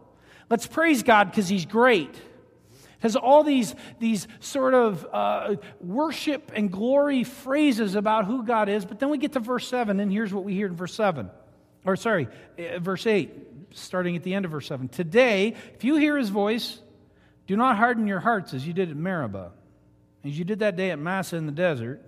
Let's 0.51 0.67
praise 0.67 1.03
God 1.03 1.31
because 1.31 1.49
He's 1.49 1.67
great. 1.67 2.15
Has 3.01 3.15
all 3.15 3.45
these, 3.45 3.75
these 4.01 4.27
sort 4.41 4.75
of 4.75 5.07
uh, 5.13 5.57
worship 5.81 6.51
and 6.55 6.71
glory 6.71 7.23
phrases 7.23 7.95
about 7.95 8.25
who 8.25 8.45
God 8.45 8.69
is, 8.69 8.85
but 8.85 8.99
then 8.99 9.09
we 9.11 9.19
get 9.19 9.33
to 9.33 9.41
verse 9.41 9.69
7, 9.69 10.01
and 10.01 10.11
here's 10.11 10.35
what 10.35 10.43
we 10.43 10.55
hear 10.55 10.67
in 10.67 10.75
verse 10.75 10.95
7. 10.95 11.31
Or, 11.85 11.95
sorry, 11.95 12.27
uh, 12.59 12.81
verse 12.81 13.07
8, 13.07 13.31
starting 13.71 14.17
at 14.17 14.25
the 14.25 14.35
end 14.35 14.45
of 14.45 14.51
verse 14.51 14.67
7. 14.67 14.89
Today, 14.89 15.55
if 15.75 15.85
you 15.85 15.97
hear 15.97 16.17
His 16.17 16.29
voice, 16.29 16.81
do 17.47 17.57
not 17.57 17.77
harden 17.77 18.09
your 18.09 18.21
hearts 18.21 18.53
as 18.53 18.67
you 18.67 18.73
did 18.73 18.91
at 18.91 18.97
Meribah, 18.97 19.53
as 20.25 20.37
you 20.37 20.45
did 20.45 20.59
that 20.59 20.77
day 20.77 20.91
at 20.91 20.99
Massah 20.99 21.37
in 21.37 21.47
the 21.47 21.53
desert, 21.53 22.03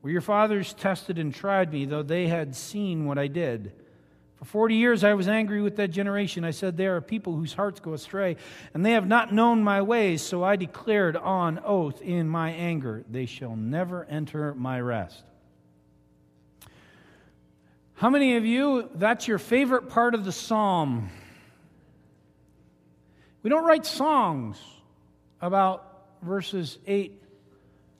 where 0.00 0.12
your 0.12 0.22
fathers 0.22 0.72
tested 0.72 1.18
and 1.18 1.34
tried 1.34 1.72
me, 1.72 1.84
though 1.84 2.02
they 2.02 2.26
had 2.26 2.56
seen 2.56 3.04
what 3.04 3.18
I 3.18 3.26
did. 3.26 3.72
For 4.36 4.44
40 4.44 4.74
years 4.74 5.02
I 5.02 5.14
was 5.14 5.28
angry 5.28 5.62
with 5.62 5.76
that 5.76 5.88
generation. 5.88 6.44
I 6.44 6.50
said, 6.50 6.76
There 6.76 6.96
are 6.96 7.00
people 7.00 7.34
whose 7.34 7.54
hearts 7.54 7.80
go 7.80 7.94
astray, 7.94 8.36
and 8.74 8.84
they 8.84 8.92
have 8.92 9.06
not 9.06 9.32
known 9.32 9.64
my 9.64 9.82
ways. 9.82 10.22
So 10.22 10.44
I 10.44 10.56
declared 10.56 11.16
on 11.16 11.58
oath 11.64 12.02
in 12.02 12.28
my 12.28 12.50
anger, 12.50 13.04
They 13.10 13.26
shall 13.26 13.56
never 13.56 14.04
enter 14.04 14.54
my 14.54 14.80
rest. 14.80 15.22
How 17.94 18.10
many 18.10 18.36
of 18.36 18.44
you, 18.44 18.90
that's 18.94 19.26
your 19.26 19.38
favorite 19.38 19.88
part 19.88 20.14
of 20.14 20.26
the 20.26 20.32
psalm? 20.32 21.08
We 23.42 23.48
don't 23.48 23.64
write 23.64 23.86
songs 23.86 24.58
about 25.40 26.04
verses 26.20 26.78
8 26.86 27.22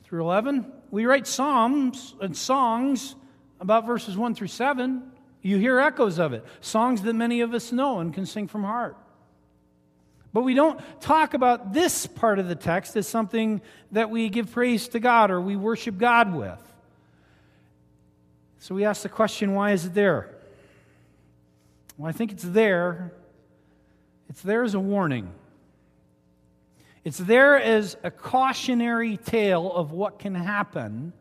through 0.04 0.20
11. 0.22 0.70
We 0.90 1.06
write 1.06 1.26
psalms 1.26 2.14
and 2.20 2.36
songs 2.36 3.14
about 3.58 3.86
verses 3.86 4.18
1 4.18 4.34
through 4.34 4.48
7. 4.48 5.12
You 5.46 5.58
hear 5.58 5.78
echoes 5.78 6.18
of 6.18 6.32
it, 6.32 6.44
songs 6.60 7.02
that 7.02 7.12
many 7.12 7.40
of 7.40 7.54
us 7.54 7.70
know 7.70 8.00
and 8.00 8.12
can 8.12 8.26
sing 8.26 8.48
from 8.48 8.64
heart. 8.64 8.96
But 10.32 10.42
we 10.42 10.54
don't 10.54 10.80
talk 11.00 11.34
about 11.34 11.72
this 11.72 12.04
part 12.04 12.40
of 12.40 12.48
the 12.48 12.56
text 12.56 12.96
as 12.96 13.06
something 13.06 13.60
that 13.92 14.10
we 14.10 14.28
give 14.28 14.50
praise 14.50 14.88
to 14.88 14.98
God 14.98 15.30
or 15.30 15.40
we 15.40 15.54
worship 15.54 15.98
God 15.98 16.34
with. 16.34 16.60
So 18.58 18.74
we 18.74 18.84
ask 18.84 19.02
the 19.02 19.08
question 19.08 19.54
why 19.54 19.70
is 19.70 19.84
it 19.86 19.94
there? 19.94 20.34
Well, 21.96 22.08
I 22.08 22.12
think 22.12 22.32
it's 22.32 22.42
there. 22.42 23.12
It's 24.28 24.42
there 24.42 24.64
as 24.64 24.74
a 24.74 24.80
warning. 24.80 25.30
It's 27.04 27.18
there 27.18 27.56
as 27.56 27.96
a 28.02 28.10
cautionary 28.10 29.16
tale 29.16 29.72
of 29.72 29.92
what 29.92 30.18
can 30.18 30.34
happen 30.34 31.12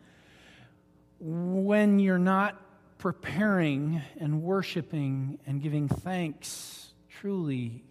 when 1.19 1.99
you're 1.99 2.17
not 2.17 2.59
preparing 2.97 4.01
and 4.19 4.41
worshiping 4.41 5.39
and 5.45 5.61
giving 5.61 5.87
thanks 5.87 6.93
truly 7.09 7.83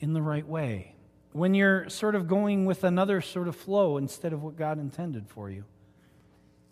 in 0.00 0.12
the 0.12 0.22
right 0.22 0.46
way. 0.46 0.94
When 1.32 1.54
you're 1.54 1.88
sort 1.88 2.14
of 2.14 2.26
going 2.26 2.64
with 2.64 2.84
another 2.84 3.20
sort 3.20 3.48
of 3.48 3.56
flow 3.56 3.96
instead 3.96 4.32
of 4.32 4.42
what 4.42 4.56
God 4.56 4.78
intended 4.78 5.28
for 5.28 5.50
you. 5.50 5.64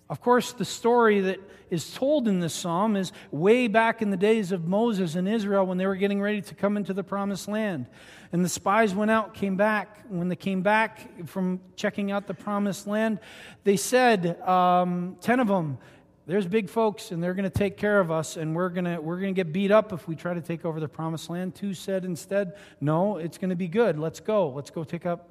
Of 0.09 0.21
course, 0.21 0.53
the 0.53 0.65
story 0.65 1.21
that 1.23 1.41
is 1.69 1.93
told 1.93 2.29
in 2.29 2.39
this 2.39 2.55
psalm 2.55 2.95
is 2.95 3.11
way 3.33 3.67
back 3.67 4.03
in 4.03 4.11
the 4.11 4.17
days 4.17 4.53
of 4.53 4.69
Moses 4.69 5.17
and 5.17 5.29
Israel 5.29 5.67
when 5.67 5.79
they 5.79 5.87
were 5.87 5.97
getting 5.97 6.23
ready 6.23 6.41
to 6.43 6.55
come 6.55 6.77
into 6.77 6.95
the 6.95 7.03
promised 7.03 7.49
land. 7.49 7.87
And 8.31 8.45
the 8.45 8.49
spies 8.49 8.95
went 8.95 9.11
out, 9.11 9.35
came 9.35 9.57
back. 9.57 10.05
When 10.09 10.29
they 10.29 10.37
came 10.37 10.63
back 10.63 11.27
from 11.27 11.61
checking 11.75 12.13
out 12.13 12.29
the 12.29 12.35
promised 12.35 12.87
land, 12.87 13.19
they 13.65 13.77
said, 13.77 14.41
um, 14.43 15.17
10 15.23 15.41
of 15.41 15.49
them, 15.49 15.79
there's 16.27 16.47
big 16.47 16.69
folks 16.69 17.13
and 17.13 17.23
they're 17.23 17.35
going 17.35 17.45
to 17.45 17.51
take 17.51 17.77
care 17.77 18.01
of 18.01 18.11
us 18.11 18.37
and 18.37 18.55
we're 18.55 18.69
going 18.69 18.85
to 18.85 18.99
we're 19.01 19.21
going 19.21 19.35
to 19.35 19.45
get 19.45 19.53
beat 19.53 19.71
up 19.71 19.93
if 19.93 20.09
we 20.09 20.17
try 20.17 20.35
to 20.35 20.41
take 20.41 20.65
over 20.65 20.81
the 20.81 20.89
promised 20.89 21.31
land 21.31 21.55
two 21.55 21.73
said 21.73 22.05
instead 22.05 22.55
no 22.81 23.17
it's 23.17 23.39
going 23.39 23.51
to 23.51 23.57
be 23.57 23.69
good 23.69 23.99
let's 23.99 24.21
go 24.21 24.49
let's 24.49 24.71
go 24.71 24.83
take 24.83 25.07
up 25.07 25.31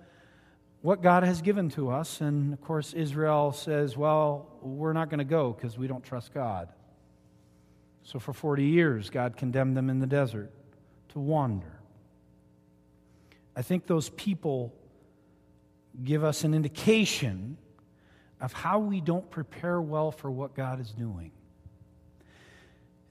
what 0.85 1.01
God 1.01 1.23
has 1.23 1.41
given 1.41 1.69
to 1.69 1.89
us. 1.89 2.21
And 2.21 2.53
of 2.53 2.61
course, 2.61 2.93
Israel 2.93 3.51
says, 3.51 3.97
well, 3.97 4.51
we're 4.61 4.93
not 4.93 5.09
going 5.09 5.17
to 5.17 5.25
go 5.25 5.51
because 5.51 5.79
we 5.79 5.87
don't 5.87 6.03
trust 6.03 6.31
God. 6.31 6.69
So 8.03 8.19
for 8.19 8.33
40 8.33 8.65
years, 8.65 9.09
God 9.09 9.35
condemned 9.35 9.75
them 9.75 9.89
in 9.89 9.97
the 9.97 10.05
desert 10.05 10.51
to 11.09 11.19
wander. 11.19 11.79
I 13.55 13.63
think 13.63 13.87
those 13.87 14.09
people 14.09 14.75
give 16.03 16.23
us 16.23 16.43
an 16.43 16.53
indication 16.53 17.57
of 18.45 18.53
how 18.53 18.77
we 18.77 19.01
don't 19.01 19.27
prepare 19.31 19.81
well 19.81 20.11
for 20.11 20.29
what 20.29 20.53
God 20.53 20.79
is 20.79 20.91
doing. 20.91 21.31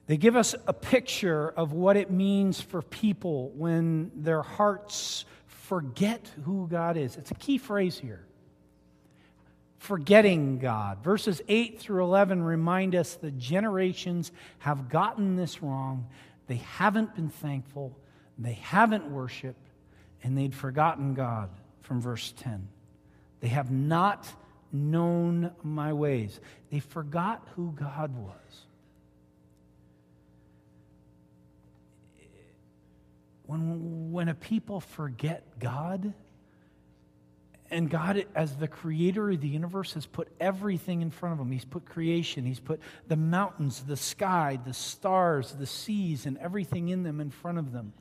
They 0.07 0.15
give 0.15 0.37
us 0.37 0.55
a 0.65 0.71
picture 0.71 1.49
of 1.49 1.73
what 1.73 1.97
it 1.97 2.09
means 2.09 2.61
for 2.61 2.81
people 2.81 3.49
when 3.49 4.11
their 4.15 4.41
hearts 4.41 5.25
forget 5.47 6.31
who 6.45 6.69
God 6.69 6.95
is. 6.95 7.17
It's 7.17 7.31
a 7.31 7.35
key 7.35 7.57
phrase 7.57 7.99
here. 7.99 8.25
Forgetting 9.77 10.59
God. 10.59 11.03
Verses 11.03 11.41
8 11.49 11.81
through 11.81 12.03
11 12.03 12.41
remind 12.41 12.95
us 12.95 13.15
the 13.15 13.31
generations 13.31 14.31
have 14.59 14.87
gotten 14.87 15.35
this 15.35 15.61
wrong. 15.61 16.07
They 16.47 16.61
haven't 16.77 17.13
been 17.13 17.29
thankful, 17.29 17.99
they 18.37 18.53
haven't 18.53 19.11
worshiped, 19.11 19.67
and 20.23 20.37
they'd 20.37 20.55
forgotten 20.55 21.13
God 21.13 21.49
from 21.81 21.99
verse 21.99 22.33
10. 22.37 22.69
They 23.41 23.49
have 23.49 23.69
not 23.69 24.25
known 24.75 25.51
my 25.63 25.93
ways. 25.93 26.39
They 26.71 26.79
forgot 26.79 27.47
who 27.55 27.73
God 27.77 28.15
was. 28.15 28.65
when, 33.47 34.11
when 34.11 34.29
a 34.29 34.33
people 34.33 34.79
forget 34.79 35.43
God, 35.59 36.13
and 37.71 37.89
God, 37.89 38.25
as 38.35 38.55
the 38.55 38.67
creator 38.67 39.31
of 39.31 39.41
the 39.41 39.47
universe, 39.47 39.93
has 39.93 40.05
put 40.05 40.27
everything 40.39 41.01
in 41.01 41.09
front 41.09 41.33
of 41.33 41.39
them. 41.39 41.51
He's 41.51 41.65
put 41.65 41.85
creation, 41.85 42.45
He's 42.45 42.59
put 42.59 42.79
the 43.07 43.15
mountains, 43.15 43.83
the 43.83 43.97
sky, 43.97 44.59
the 44.63 44.73
stars, 44.73 45.53
the 45.53 45.65
seas, 45.65 46.25
and 46.25 46.37
everything 46.37 46.89
in 46.89 47.03
them 47.03 47.19
in 47.19 47.31
front 47.31 47.57
of 47.57 47.71
them. 47.71 47.93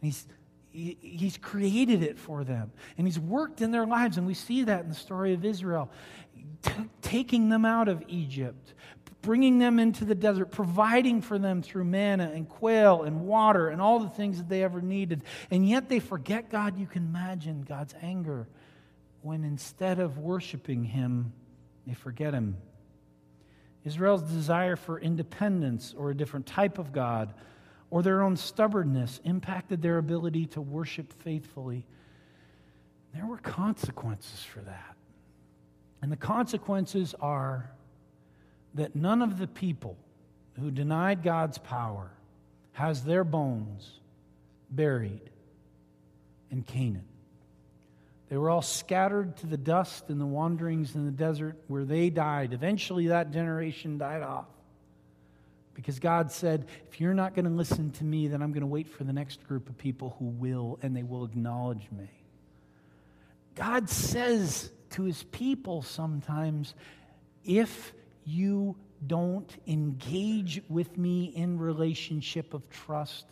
And 0.00 0.12
He's 0.12 0.26
he, 0.70 0.96
he's 1.00 1.36
created 1.36 2.02
it 2.02 2.18
for 2.18 2.44
them 2.44 2.72
and 2.96 3.06
he's 3.06 3.18
worked 3.18 3.60
in 3.60 3.70
their 3.70 3.86
lives 3.86 4.16
and 4.16 4.26
we 4.26 4.34
see 4.34 4.64
that 4.64 4.82
in 4.82 4.88
the 4.88 4.94
story 4.94 5.34
of 5.34 5.44
israel 5.44 5.90
T- 6.62 6.72
taking 7.02 7.48
them 7.48 7.64
out 7.64 7.88
of 7.88 8.02
egypt 8.08 8.74
bringing 9.22 9.58
them 9.58 9.78
into 9.78 10.04
the 10.04 10.14
desert, 10.14 10.46
providing 10.46 11.20
for 11.20 11.38
them 11.38 11.62
through 11.62 11.84
manna 11.84 12.30
and 12.34 12.48
quail 12.48 13.02
and 13.02 13.22
water 13.22 13.68
and 13.68 13.80
all 13.80 13.98
the 13.98 14.08
things 14.08 14.38
that 14.38 14.48
they 14.48 14.62
ever 14.62 14.80
needed. 14.80 15.22
And 15.50 15.68
yet 15.68 15.88
they 15.88 16.00
forget 16.00 16.50
God. 16.50 16.78
You 16.78 16.86
can 16.86 17.04
imagine 17.04 17.62
God's 17.62 17.94
anger 18.00 18.48
when 19.22 19.44
instead 19.44 19.98
of 19.98 20.18
worshiping 20.18 20.84
Him, 20.84 21.32
they 21.86 21.94
forget 21.94 22.32
Him. 22.32 22.56
Israel's 23.84 24.22
desire 24.22 24.76
for 24.76 25.00
independence 25.00 25.94
or 25.96 26.10
a 26.10 26.16
different 26.16 26.46
type 26.46 26.78
of 26.78 26.92
God 26.92 27.34
or 27.90 28.02
their 28.02 28.22
own 28.22 28.36
stubbornness 28.36 29.20
impacted 29.24 29.82
their 29.82 29.98
ability 29.98 30.46
to 30.46 30.60
worship 30.60 31.12
faithfully. 31.22 31.86
There 33.14 33.26
were 33.26 33.38
consequences 33.38 34.42
for 34.42 34.60
that. 34.60 34.96
And 36.02 36.12
the 36.12 36.16
consequences 36.16 37.14
are 37.20 37.70
that 38.74 38.94
none 38.94 39.22
of 39.22 39.38
the 39.38 39.46
people 39.46 39.96
who 40.60 40.70
denied 40.70 41.22
God's 41.22 41.58
power 41.58 42.10
has 42.72 43.02
their 43.04 43.24
bones 43.24 43.90
buried 44.70 45.30
in 46.50 46.62
Canaan. 46.62 47.04
They 48.28 48.36
were 48.36 48.50
all 48.50 48.62
scattered 48.62 49.36
to 49.38 49.46
the 49.46 49.56
dust 49.56 50.10
in 50.10 50.18
the 50.18 50.26
wanderings 50.26 50.94
in 50.94 51.06
the 51.06 51.12
desert 51.12 51.56
where 51.66 51.84
they 51.84 52.10
died. 52.10 52.52
Eventually, 52.52 53.08
that 53.08 53.32
generation 53.32 53.96
died 53.96 54.22
off. 54.22 54.46
Because 55.78 56.00
God 56.00 56.32
said, 56.32 56.66
if 56.88 57.00
you're 57.00 57.14
not 57.14 57.36
going 57.36 57.44
to 57.44 57.52
listen 57.52 57.92
to 57.92 58.04
me, 58.04 58.26
then 58.26 58.42
I'm 58.42 58.50
going 58.50 58.62
to 58.62 58.66
wait 58.66 58.88
for 58.88 59.04
the 59.04 59.12
next 59.12 59.46
group 59.46 59.68
of 59.68 59.78
people 59.78 60.16
who 60.18 60.24
will, 60.24 60.76
and 60.82 60.94
they 60.94 61.04
will 61.04 61.24
acknowledge 61.24 61.86
me. 61.96 62.08
God 63.54 63.88
says 63.88 64.72
to 64.90 65.04
his 65.04 65.22
people 65.22 65.82
sometimes, 65.82 66.74
if 67.44 67.94
you 68.24 68.74
don't 69.06 69.48
engage 69.68 70.60
with 70.68 70.98
me 70.98 71.26
in 71.26 71.60
relationship 71.60 72.54
of 72.54 72.68
trust, 72.70 73.26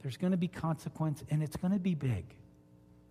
there's 0.00 0.16
going 0.16 0.30
to 0.30 0.38
be 0.38 0.48
consequence 0.48 1.22
and 1.28 1.42
it's 1.42 1.56
going 1.56 1.74
to 1.74 1.78
be 1.78 1.94
big. 1.94 2.24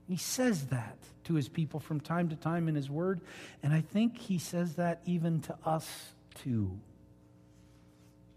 He 0.08 0.18
says 0.18 0.66
that 0.68 0.98
to 1.26 1.36
his 1.36 1.48
people 1.48 1.80
from 1.80 2.00
time 2.00 2.30
to 2.30 2.36
time 2.36 2.68
in 2.68 2.74
his 2.74 2.90
word, 2.90 3.22
and 3.62 3.72
I 3.72 3.82
think 3.82 4.18
he 4.18 4.40
says 4.40 4.74
that 4.78 5.02
even 5.06 5.42
to 5.42 5.56
us 5.64 6.14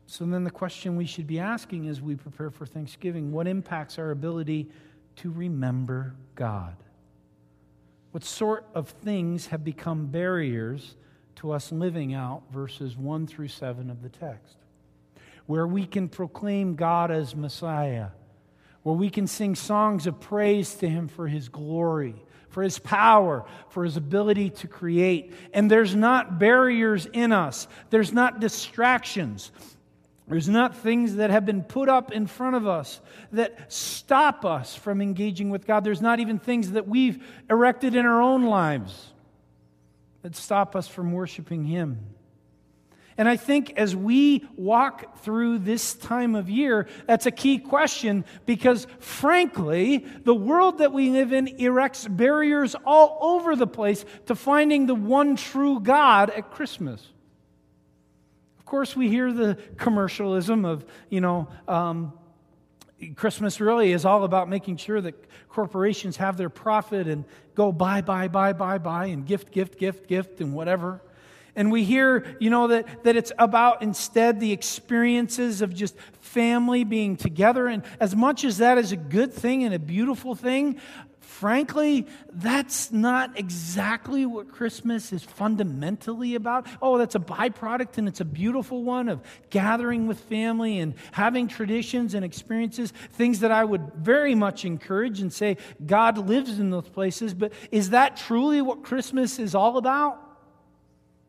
So 0.07 0.25
then 0.25 0.43
the 0.45 0.51
question 0.51 0.97
we 0.97 1.07
should 1.07 1.27
be 1.27 1.39
asking 1.39 1.87
as 1.89 2.01
we 2.01 2.17
prepare 2.17 2.51
for 2.51 2.67
Thanksgiving 2.67 3.31
what 3.31 3.47
impacts 3.47 3.99
our 3.99 4.11
ability 4.11 4.69
to 5.17 5.31
remember 5.31 6.15
God? 6.35 6.77
What 8.11 8.25
sort 8.25 8.67
of 8.75 8.89
things 8.89 9.47
have 9.47 9.63
become 9.63 10.07
barriers 10.07 10.97
to 11.37 11.53
us 11.53 11.71
living 11.71 12.13
out 12.13 12.43
verses 12.53 12.97
1 12.97 13.27
through 13.27 13.49
7 13.49 13.89
of 13.89 14.03
the 14.03 14.09
text, 14.09 14.57
where 15.47 15.67
we 15.67 15.87
can 15.87 16.09
proclaim 16.09 16.75
God 16.75 17.11
as 17.11 17.37
Messiah, 17.37 18.09
where 18.83 18.97
we 18.97 19.11
can 19.11 19.27
sing 19.27 19.55
songs 19.55 20.07
of 20.07 20.21
praise 20.21 20.75
to 20.77 20.89
Him 20.89 21.07
for 21.07 21.29
His 21.29 21.49
glory, 21.49 22.17
for 22.51 22.63
His 22.63 22.79
power, 22.79 23.45
for 23.71 23.85
His 23.85 23.97
ability 23.97 24.51
to 24.51 24.69
create. 24.69 25.33
And 25.55 25.71
there's 25.71 25.95
not 25.95 26.39
barriers 26.39 27.07
in 27.07 27.33
us, 27.33 27.67
there's 27.91 28.13
not 28.13 28.41
distractions. 28.41 29.51
There's 30.29 30.49
not 30.49 30.77
things 30.77 31.17
that 31.17 31.31
have 31.31 31.45
been 31.45 31.65
put 31.65 31.89
up 31.89 32.13
in 32.13 32.29
front 32.29 32.55
of 32.55 32.65
us 32.65 33.01
that 33.33 33.73
stop 33.73 34.45
us 34.45 34.77
from 34.77 35.03
engaging 35.03 35.51
with 35.51 35.67
God. 35.67 35.83
There's 35.83 36.01
not 36.01 36.21
even 36.21 36.39
things 36.39 36.71
that 36.71 36.87
we've 36.87 37.21
erected 37.51 37.97
in 37.97 38.07
our 38.07 38.23
own 38.23 38.45
lives 38.45 39.09
that 40.23 40.37
stop 40.37 40.77
us 40.77 40.87
from 40.87 41.11
worshiping 41.11 41.65
Him. 41.65 41.99
And 43.19 43.29
I 43.29 43.37
think 43.37 43.75
as 43.77 43.95
we 43.95 44.47
walk 44.57 45.19
through 45.19 45.59
this 45.59 45.95
time 45.95 46.35
of 46.35 46.49
year, 46.49 46.87
that's 47.07 47.27
a 47.27 47.31
key 47.31 47.59
question 47.59 48.25
because, 48.47 48.87
frankly, 48.99 50.07
the 50.25 50.35
world 50.35 50.79
that 50.79 50.93
we 50.93 51.11
live 51.11 51.33
in 51.33 51.49
erects 51.61 52.07
barriers 52.09 52.75
all 52.87 53.19
over 53.21 53.57
the 53.57 53.67
place 53.67 54.05
to 54.27 54.35
finding 54.35 54.87
the 54.87 54.95
one 54.95 55.37
true 55.37 55.81
God 55.81 56.31
at 56.31 56.51
Christmas. 56.51 57.07
Of 58.59 58.65
course, 58.65 58.97
we 58.97 59.09
hear 59.09 59.33
the 59.33 59.59
commercialism 59.77 60.65
of, 60.65 60.87
you 61.09 61.21
know, 61.21 61.49
um, 61.67 62.13
Christmas 63.17 63.61
really 63.61 63.93
is 63.93 64.05
all 64.05 64.25
about 64.25 64.49
making 64.49 64.77
sure 64.77 65.01
that 65.01 65.15
corporations 65.49 66.19
have 66.19 66.37
their 66.37 66.51
profit 66.51 67.09
and 67.09 67.25
go 67.55 67.73
buy, 67.73 68.03
buy, 68.03 68.29
buy, 68.29 68.53
buy, 68.53 68.79
buy, 68.79 69.07
and 69.07 69.27
gift, 69.27 69.51
gift, 69.51 69.79
gift, 69.79 70.07
gift, 70.07 70.41
and 70.41 70.53
whatever. 70.55 71.03
And 71.57 71.73
we 71.73 71.85
hear, 71.85 72.37
you 72.41 72.51
know, 72.51 72.69
that, 72.69 73.05
that 73.05 73.17
it's 73.17 73.33
about 73.39 73.83
instead 73.83 74.41
the 74.41 74.53
experiences 74.53 75.63
of 75.63 75.75
just 75.75 75.97
family 76.21 76.85
being 76.85 77.17
together. 77.17 77.67
And 77.67 77.83
as 77.99 78.15
much 78.15 78.45
as 78.45 78.59
that 78.59 78.79
is 78.79 78.93
a 78.93 78.97
good 78.97 79.33
thing 79.33 79.65
and 79.65 79.75
a 79.75 79.79
beautiful 79.79 80.35
thing, 80.35 80.81
frankly, 81.41 82.07
that's 82.33 82.93
not 82.93 83.39
exactly 83.39 84.27
what 84.27 84.49
Christmas 84.49 85.13
is 85.13 85.23
fundamentally 85.23 86.35
about. 86.35 86.67
Oh, 86.83 86.99
that's 86.99 87.15
a 87.15 87.21
byproduct 87.21 87.97
and 87.99 88.07
it's 88.07 88.21
a 88.21 88.25
beautiful 88.25 88.83
one 88.85 89.09
of 89.09 89.23
gathering 89.49 90.07
with 90.07 90.21
family 90.21 90.81
and 90.81 90.95
having 91.13 91.49
traditions 91.49 92.15
and 92.15 92.25
experiences, 92.25 92.93
things 93.13 93.41
that 93.41 93.51
I 93.51 93.65
would 93.65 93.93
very 93.95 94.35
much 94.35 94.65
encourage 94.65 95.21
and 95.21 95.33
say 95.33 95.57
God 95.85 96.19
lives 96.19 96.59
in 96.59 96.71
those 96.71 96.89
places. 96.89 97.33
But 97.33 97.53
is 97.71 97.91
that 97.91 98.17
truly 98.17 98.61
what 98.61 98.83
Christmas 98.83 99.39
is 99.39 99.55
all 99.55 99.79
about? 99.79 100.30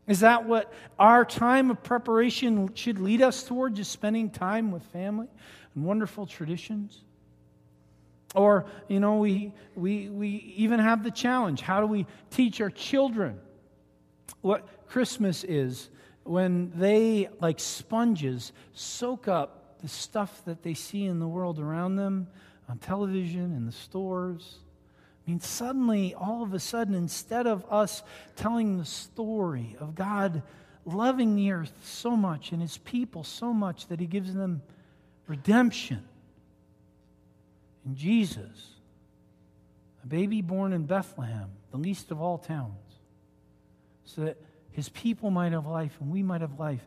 Is 0.08 0.22
that 0.22 0.46
what 0.46 0.74
our 0.98 1.24
time 1.24 1.70
of 1.70 1.84
preparation 1.84 2.74
should 2.74 3.00
lead 3.00 3.22
us 3.22 3.44
toward, 3.44 3.76
just 3.76 3.92
spending 3.92 4.30
time 4.30 4.72
with 4.72 4.84
family 4.84 5.28
and 5.76 5.86
wonderful 5.86 6.26
traditions? 6.26 7.04
Or, 8.34 8.66
you 8.88 9.00
know, 9.00 9.18
we, 9.18 9.54
we, 9.76 10.10
we 10.10 10.54
even 10.58 10.80
have 10.80 11.04
the 11.04 11.12
challenge 11.12 11.62
how 11.62 11.82
do 11.82 11.88
we 11.88 12.06
teach 12.30 12.62
our 12.62 12.70
children 12.70 13.40
what 14.42 14.88
Christmas 14.88 15.44
is 15.44 15.90
when 16.24 16.72
they, 16.76 17.30
like 17.40 17.60
sponges, 17.60 18.54
soak 18.74 19.28
up 19.28 19.80
the 19.82 19.88
stuff 19.88 20.44
that 20.46 20.64
they 20.64 20.74
see 20.74 21.06
in 21.06 21.20
the 21.20 21.28
world 21.28 21.60
around 21.60 21.96
them 21.96 22.28
on 22.70 22.78
television, 22.78 23.56
in 23.56 23.66
the 23.66 23.72
stores? 23.72 24.60
I 25.26 25.30
mean, 25.30 25.40
suddenly, 25.40 26.16
all 26.16 26.42
of 26.44 26.54
a 26.54 26.60
sudden, 26.60 26.96
instead 26.96 27.48
of 27.48 27.66
us 27.70 28.04
telling 28.36 28.78
the 28.78 28.86
story 28.86 29.76
of 29.80 29.94
God 29.96 30.42
loving 30.86 31.36
the 31.36 31.52
earth 31.52 31.74
so 31.84 32.18
much 32.18 32.52
and 32.52 32.62
his 32.62 32.78
people 32.80 33.24
so 33.24 33.54
much 33.54 33.88
that 33.88 34.00
he 34.00 34.08
gives 34.08 34.34
them 34.34 34.64
redemption 35.28 36.04
in 37.86 37.96
Jesus, 37.96 38.76
a 40.04 40.08
baby 40.08 40.42
born 40.42 40.74
in 40.74 40.86
Bethlehem, 40.86 41.50
the 41.72 41.78
least 41.78 42.12
of 42.12 42.22
all 42.22 42.38
towns, 42.38 42.74
so 44.06 44.22
that 44.22 44.38
his 44.72 44.90
people 44.90 45.32
might 45.32 45.52
have 45.52 45.68
life 45.68 45.96
and 46.00 46.12
we 46.12 46.24
might 46.24 46.42
have 46.42 46.60
life. 46.60 46.86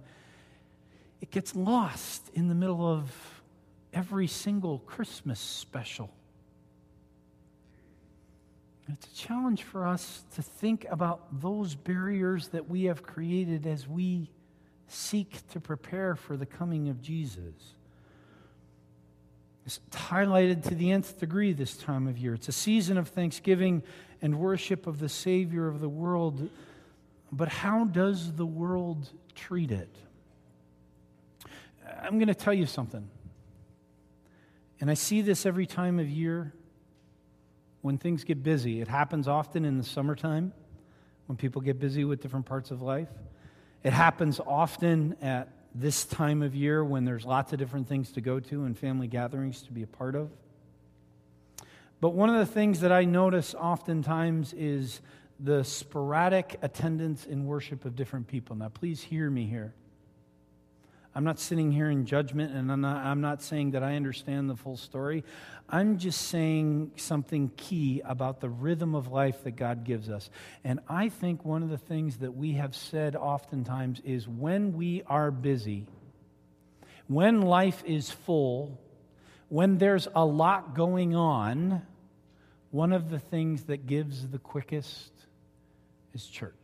It 1.21 1.31
gets 1.31 1.55
lost 1.55 2.31
in 2.35 2.49
the 2.49 2.55
middle 2.55 2.87
of 2.87 3.11
every 3.93 4.27
single 4.27 4.81
Christmas 4.81 5.39
special. 5.41 6.11
It's 8.93 9.07
a 9.07 9.27
challenge 9.27 9.63
for 9.63 9.87
us 9.87 10.25
to 10.35 10.43
think 10.43 10.87
about 10.91 11.41
those 11.41 11.75
barriers 11.75 12.49
that 12.49 12.69
we 12.69 12.85
have 12.85 13.03
created 13.03 13.67
as 13.67 13.89
we 13.89 14.31
seek 14.89 15.47
to 15.49 15.61
prepare 15.61 16.15
for 16.15 16.37
the 16.37 16.47
coming 16.47 16.89
of 16.91 17.01
Jesus. 17.01 17.55
It's 19.65 19.81
highlighted 19.91 20.65
to 20.69 20.75
the 20.75 20.93
nth 20.93 21.19
degree 21.19 21.55
this 21.55 21.77
time 21.77 22.07
of 22.07 22.19
year. 22.19 22.35
It's 22.35 22.49
a 22.49 22.53
season 22.53 22.99
of 22.99 23.09
thanksgiving 23.09 23.83
and 24.21 24.39
worship 24.39 24.87
of 24.87 24.99
the 24.99 25.09
Savior 25.09 25.67
of 25.67 25.81
the 25.81 25.89
world. 25.89 26.51
But 27.33 27.49
how 27.49 27.85
does 27.85 28.35
the 28.35 28.45
world 28.45 29.09
treat 29.35 29.71
it? 29.71 29.89
I'm 32.03 32.19
going 32.19 32.29
to 32.29 32.35
tell 32.35 32.53
you 32.53 32.67
something. 32.67 33.09
And 34.81 34.91
I 34.91 34.95
see 34.95 35.23
this 35.23 35.47
every 35.47 35.67
time 35.67 35.99
of 35.99 36.11
year 36.11 36.53
when 37.85 37.99
things 37.99 38.25
get 38.25 38.43
busy. 38.43 38.81
It 38.81 38.89
happens 38.89 39.29
often 39.29 39.67
in 39.67 39.77
the 39.77 39.85
summertime 39.85 40.55
when 41.27 41.37
people 41.37 41.61
get 41.61 41.79
busy 41.79 42.07
with 42.07 42.23
different 42.23 42.47
parts 42.47 42.71
of 42.71 42.81
life. 42.81 43.11
It 43.83 43.93
happens 43.93 44.41
often 44.41 45.15
at 45.21 45.51
this 45.75 46.07
time 46.07 46.41
of 46.41 46.55
year 46.55 46.83
when 46.83 47.05
there's 47.05 47.27
lots 47.27 47.53
of 47.53 47.59
different 47.59 47.87
things 47.87 48.11
to 48.13 48.23
go 48.23 48.41
to 48.41 48.65
and 48.65 48.79
family 48.79 49.07
gatherings 49.07 49.61
to 49.65 49.71
be 49.71 49.83
a 49.83 49.87
part 49.87 50.15
of. 50.15 50.31
But 52.01 52.15
one 52.15 52.31
of 52.31 52.37
the 52.37 52.51
things 52.51 52.81
that 52.81 52.91
I 52.91 53.05
notice 53.05 53.55
oftentimes 53.55 54.55
is 54.55 55.03
the 55.39 55.63
sporadic 55.63 56.59
attendance 56.63 57.27
in 57.27 57.45
worship 57.45 57.85
of 57.85 57.97
different 57.97 58.29
people. 58.29 58.57
Now, 58.57 58.71
please 58.71 59.03
hear 59.03 59.29
me 59.29 59.45
here. 59.45 59.75
I'm 61.17 61.23
not 61.23 61.39
sitting 61.39 61.71
here 61.71 61.89
in 61.89 62.07
judgment, 62.07 62.55
and 62.55 62.73
I'm 62.73 62.81
not, 62.81 63.05
I'm 63.05 63.21
not 63.21 63.41
saying 63.41 63.71
that 63.73 63.85
I 63.85 63.95
understand 63.95 64.51
the 64.51 64.57
full 64.57 64.77
story. 64.77 65.23
I'm 65.69 65.99
just 65.99 66.23
saying 66.23 66.91
something 66.97 67.53
key 67.57 68.03
about 68.05 68.41
the 68.41 68.49
rhythm 68.49 68.97
of 68.97 69.13
life 69.13 69.45
that 69.45 69.53
God 69.53 69.85
gives 69.85 70.11
us. 70.11 70.29
And 70.65 70.81
I 70.89 71.11
think 71.11 71.45
one 71.45 71.63
of 71.63 71.71
the 71.71 71.79
things 71.79 72.17
that 72.19 72.37
we 72.37 72.55
have 72.55 72.75
said 72.75 73.15
oftentimes 73.15 74.01
is 74.05 74.27
when 74.27 74.73
we 74.73 75.05
are 75.07 75.31
busy, 75.31 75.87
when 77.07 77.43
life 77.43 77.85
is 77.87 78.11
full, 78.11 78.81
when 79.49 79.79
there's 79.79 80.09
a 80.17 80.25
lot 80.25 80.75
going 80.75 81.15
on, 81.15 81.83
one 82.73 82.93
of 82.93 83.09
the 83.09 83.21
things 83.21 83.65
that 83.65 83.87
gives 83.87 84.27
the 84.27 84.39
quickest 84.39 85.13
is 86.13 86.27
church. 86.27 86.55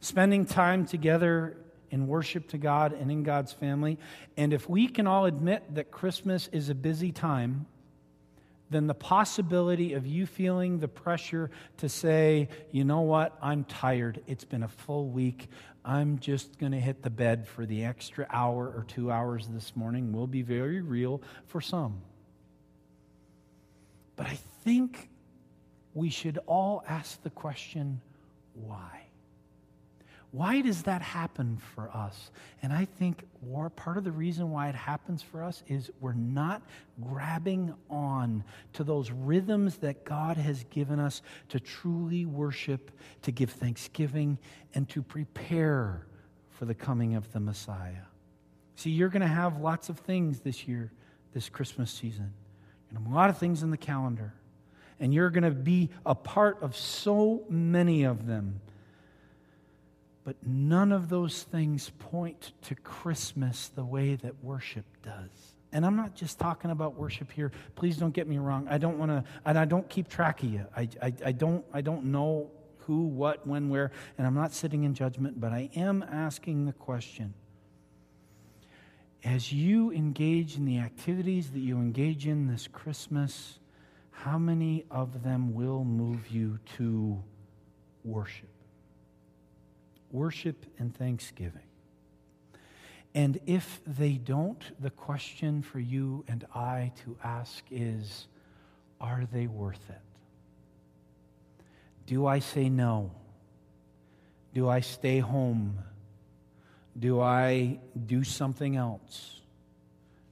Spending 0.00 0.46
time 0.46 0.86
together 0.86 1.58
in 1.90 2.06
worship 2.06 2.48
to 2.48 2.58
God 2.58 2.92
and 2.92 3.10
in 3.10 3.22
God's 3.22 3.52
family. 3.52 3.98
And 4.36 4.52
if 4.52 4.68
we 4.68 4.88
can 4.88 5.06
all 5.06 5.26
admit 5.26 5.74
that 5.74 5.90
Christmas 5.90 6.48
is 6.52 6.68
a 6.68 6.74
busy 6.74 7.12
time, 7.12 7.66
then 8.70 8.86
the 8.86 8.94
possibility 8.94 9.94
of 9.94 10.06
you 10.06 10.26
feeling 10.26 10.78
the 10.78 10.88
pressure 10.88 11.50
to 11.78 11.88
say, 11.88 12.48
you 12.70 12.84
know 12.84 13.00
what, 13.00 13.36
I'm 13.42 13.64
tired. 13.64 14.22
It's 14.28 14.44
been 14.44 14.62
a 14.62 14.68
full 14.68 15.08
week. 15.08 15.48
I'm 15.84 16.18
just 16.20 16.58
going 16.58 16.72
to 16.72 16.80
hit 16.80 17.02
the 17.02 17.10
bed 17.10 17.48
for 17.48 17.66
the 17.66 17.84
extra 17.84 18.26
hour 18.30 18.66
or 18.66 18.84
two 18.86 19.10
hours 19.10 19.48
this 19.48 19.74
morning 19.74 20.12
will 20.12 20.28
be 20.28 20.42
very 20.42 20.80
real 20.82 21.20
for 21.46 21.60
some. 21.60 22.02
But 24.14 24.26
I 24.26 24.38
think 24.62 25.08
we 25.94 26.10
should 26.10 26.38
all 26.46 26.84
ask 26.86 27.20
the 27.22 27.30
question 27.30 28.00
why? 28.54 28.99
Why 30.32 30.60
does 30.60 30.84
that 30.84 31.02
happen 31.02 31.58
for 31.74 31.90
us? 31.90 32.30
And 32.62 32.72
I 32.72 32.84
think 32.84 33.24
part 33.74 33.96
of 33.96 34.04
the 34.04 34.12
reason 34.12 34.50
why 34.50 34.68
it 34.68 34.76
happens 34.76 35.22
for 35.22 35.42
us 35.42 35.64
is 35.66 35.90
we're 36.00 36.12
not 36.12 36.62
grabbing 37.00 37.74
on 37.88 38.44
to 38.74 38.84
those 38.84 39.10
rhythms 39.10 39.78
that 39.78 40.04
God 40.04 40.36
has 40.36 40.64
given 40.70 41.00
us 41.00 41.22
to 41.48 41.58
truly 41.58 42.26
worship, 42.26 42.92
to 43.22 43.32
give 43.32 43.50
thanksgiving, 43.50 44.38
and 44.72 44.88
to 44.90 45.02
prepare 45.02 46.06
for 46.50 46.64
the 46.64 46.74
coming 46.74 47.16
of 47.16 47.32
the 47.32 47.40
Messiah. 47.40 48.04
See, 48.76 48.90
you're 48.90 49.08
going 49.08 49.22
to 49.22 49.26
have 49.26 49.60
lots 49.60 49.88
of 49.88 49.98
things 49.98 50.40
this 50.40 50.68
year, 50.68 50.92
this 51.34 51.48
Christmas 51.48 51.90
season. 51.90 52.32
And 52.88 53.06
a 53.06 53.10
lot 53.10 53.30
of 53.30 53.38
things 53.38 53.64
in 53.64 53.70
the 53.70 53.76
calendar. 53.76 54.32
And 55.00 55.12
you're 55.12 55.30
going 55.30 55.44
to 55.44 55.50
be 55.50 55.90
a 56.06 56.14
part 56.14 56.62
of 56.62 56.76
so 56.76 57.42
many 57.48 58.04
of 58.04 58.26
them. 58.26 58.60
But 60.24 60.36
none 60.46 60.92
of 60.92 61.08
those 61.08 61.42
things 61.44 61.90
point 61.98 62.52
to 62.62 62.74
Christmas 62.74 63.68
the 63.68 63.84
way 63.84 64.16
that 64.16 64.44
worship 64.44 64.84
does. 65.02 65.54
And 65.72 65.86
I'm 65.86 65.96
not 65.96 66.14
just 66.14 66.38
talking 66.38 66.70
about 66.70 66.94
worship 66.94 67.30
here. 67.30 67.52
Please 67.74 67.96
don't 67.96 68.12
get 68.12 68.28
me 68.28 68.38
wrong. 68.38 68.66
I 68.68 68.78
don't 68.78 68.98
want 68.98 69.10
to, 69.10 69.24
and 69.44 69.58
I 69.58 69.64
don't 69.64 69.88
keep 69.88 70.08
track 70.08 70.42
of 70.42 70.50
you. 70.50 70.66
I, 70.76 70.88
I, 71.00 71.12
I, 71.26 71.32
don't, 71.32 71.64
I 71.72 71.80
don't 71.80 72.06
know 72.06 72.50
who, 72.78 73.04
what, 73.04 73.46
when, 73.46 73.68
where, 73.68 73.92
and 74.18 74.26
I'm 74.26 74.34
not 74.34 74.52
sitting 74.52 74.84
in 74.84 74.94
judgment, 74.94 75.40
but 75.40 75.52
I 75.52 75.70
am 75.76 76.02
asking 76.02 76.66
the 76.66 76.72
question 76.72 77.34
as 79.24 79.52
you 79.52 79.92
engage 79.92 80.56
in 80.56 80.64
the 80.64 80.78
activities 80.78 81.50
that 81.50 81.60
you 81.60 81.76
engage 81.76 82.26
in 82.26 82.46
this 82.46 82.66
Christmas, 82.66 83.58
how 84.10 84.38
many 84.38 84.84
of 84.90 85.22
them 85.22 85.54
will 85.54 85.84
move 85.84 86.28
you 86.28 86.58
to 86.76 87.22
worship? 88.04 88.48
Worship 90.10 90.66
and 90.78 90.94
thanksgiving. 90.94 91.62
And 93.14 93.40
if 93.46 93.80
they 93.86 94.12
don't, 94.12 94.62
the 94.80 94.90
question 94.90 95.62
for 95.62 95.80
you 95.80 96.24
and 96.28 96.46
I 96.54 96.92
to 97.04 97.16
ask 97.24 97.64
is 97.70 98.26
are 99.00 99.26
they 99.32 99.46
worth 99.46 99.88
it? 99.88 100.00
Do 102.06 102.26
I 102.26 102.40
say 102.40 102.68
no? 102.68 103.12
Do 104.52 104.68
I 104.68 104.80
stay 104.80 105.18
home? 105.18 105.78
Do 106.98 107.20
I 107.20 107.78
do 108.06 108.24
something 108.24 108.76
else? 108.76 109.40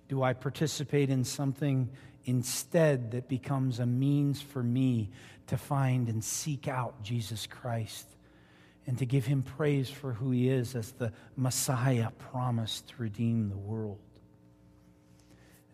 Do 0.09 0.23
I 0.23 0.33
participate 0.33 1.09
in 1.09 1.25
something 1.25 1.89
instead 2.25 3.13
that 3.13 3.29
becomes 3.29 3.79
a 3.79 3.87
means 3.87 4.41
for 4.41 4.63
me 4.63 5.11
to 5.47 5.57
find 5.57 6.09
and 6.09 6.23
seek 6.23 6.69
out 6.69 7.03
Jesus 7.03 7.47
Christ 7.47 8.07
and 8.89 8.97
to 8.97 9.05
give 9.05 9.27
him 9.27 9.43
praise 9.43 9.91
for 9.91 10.15
who 10.15 10.31
he 10.31 10.49
is 10.49 10.75
as 10.75 10.93
the 10.93 11.13
Messiah 11.37 12.09
promised 12.33 12.89
to 12.89 12.95
redeem 12.97 13.51
the 13.51 13.57
world. 13.59 14.01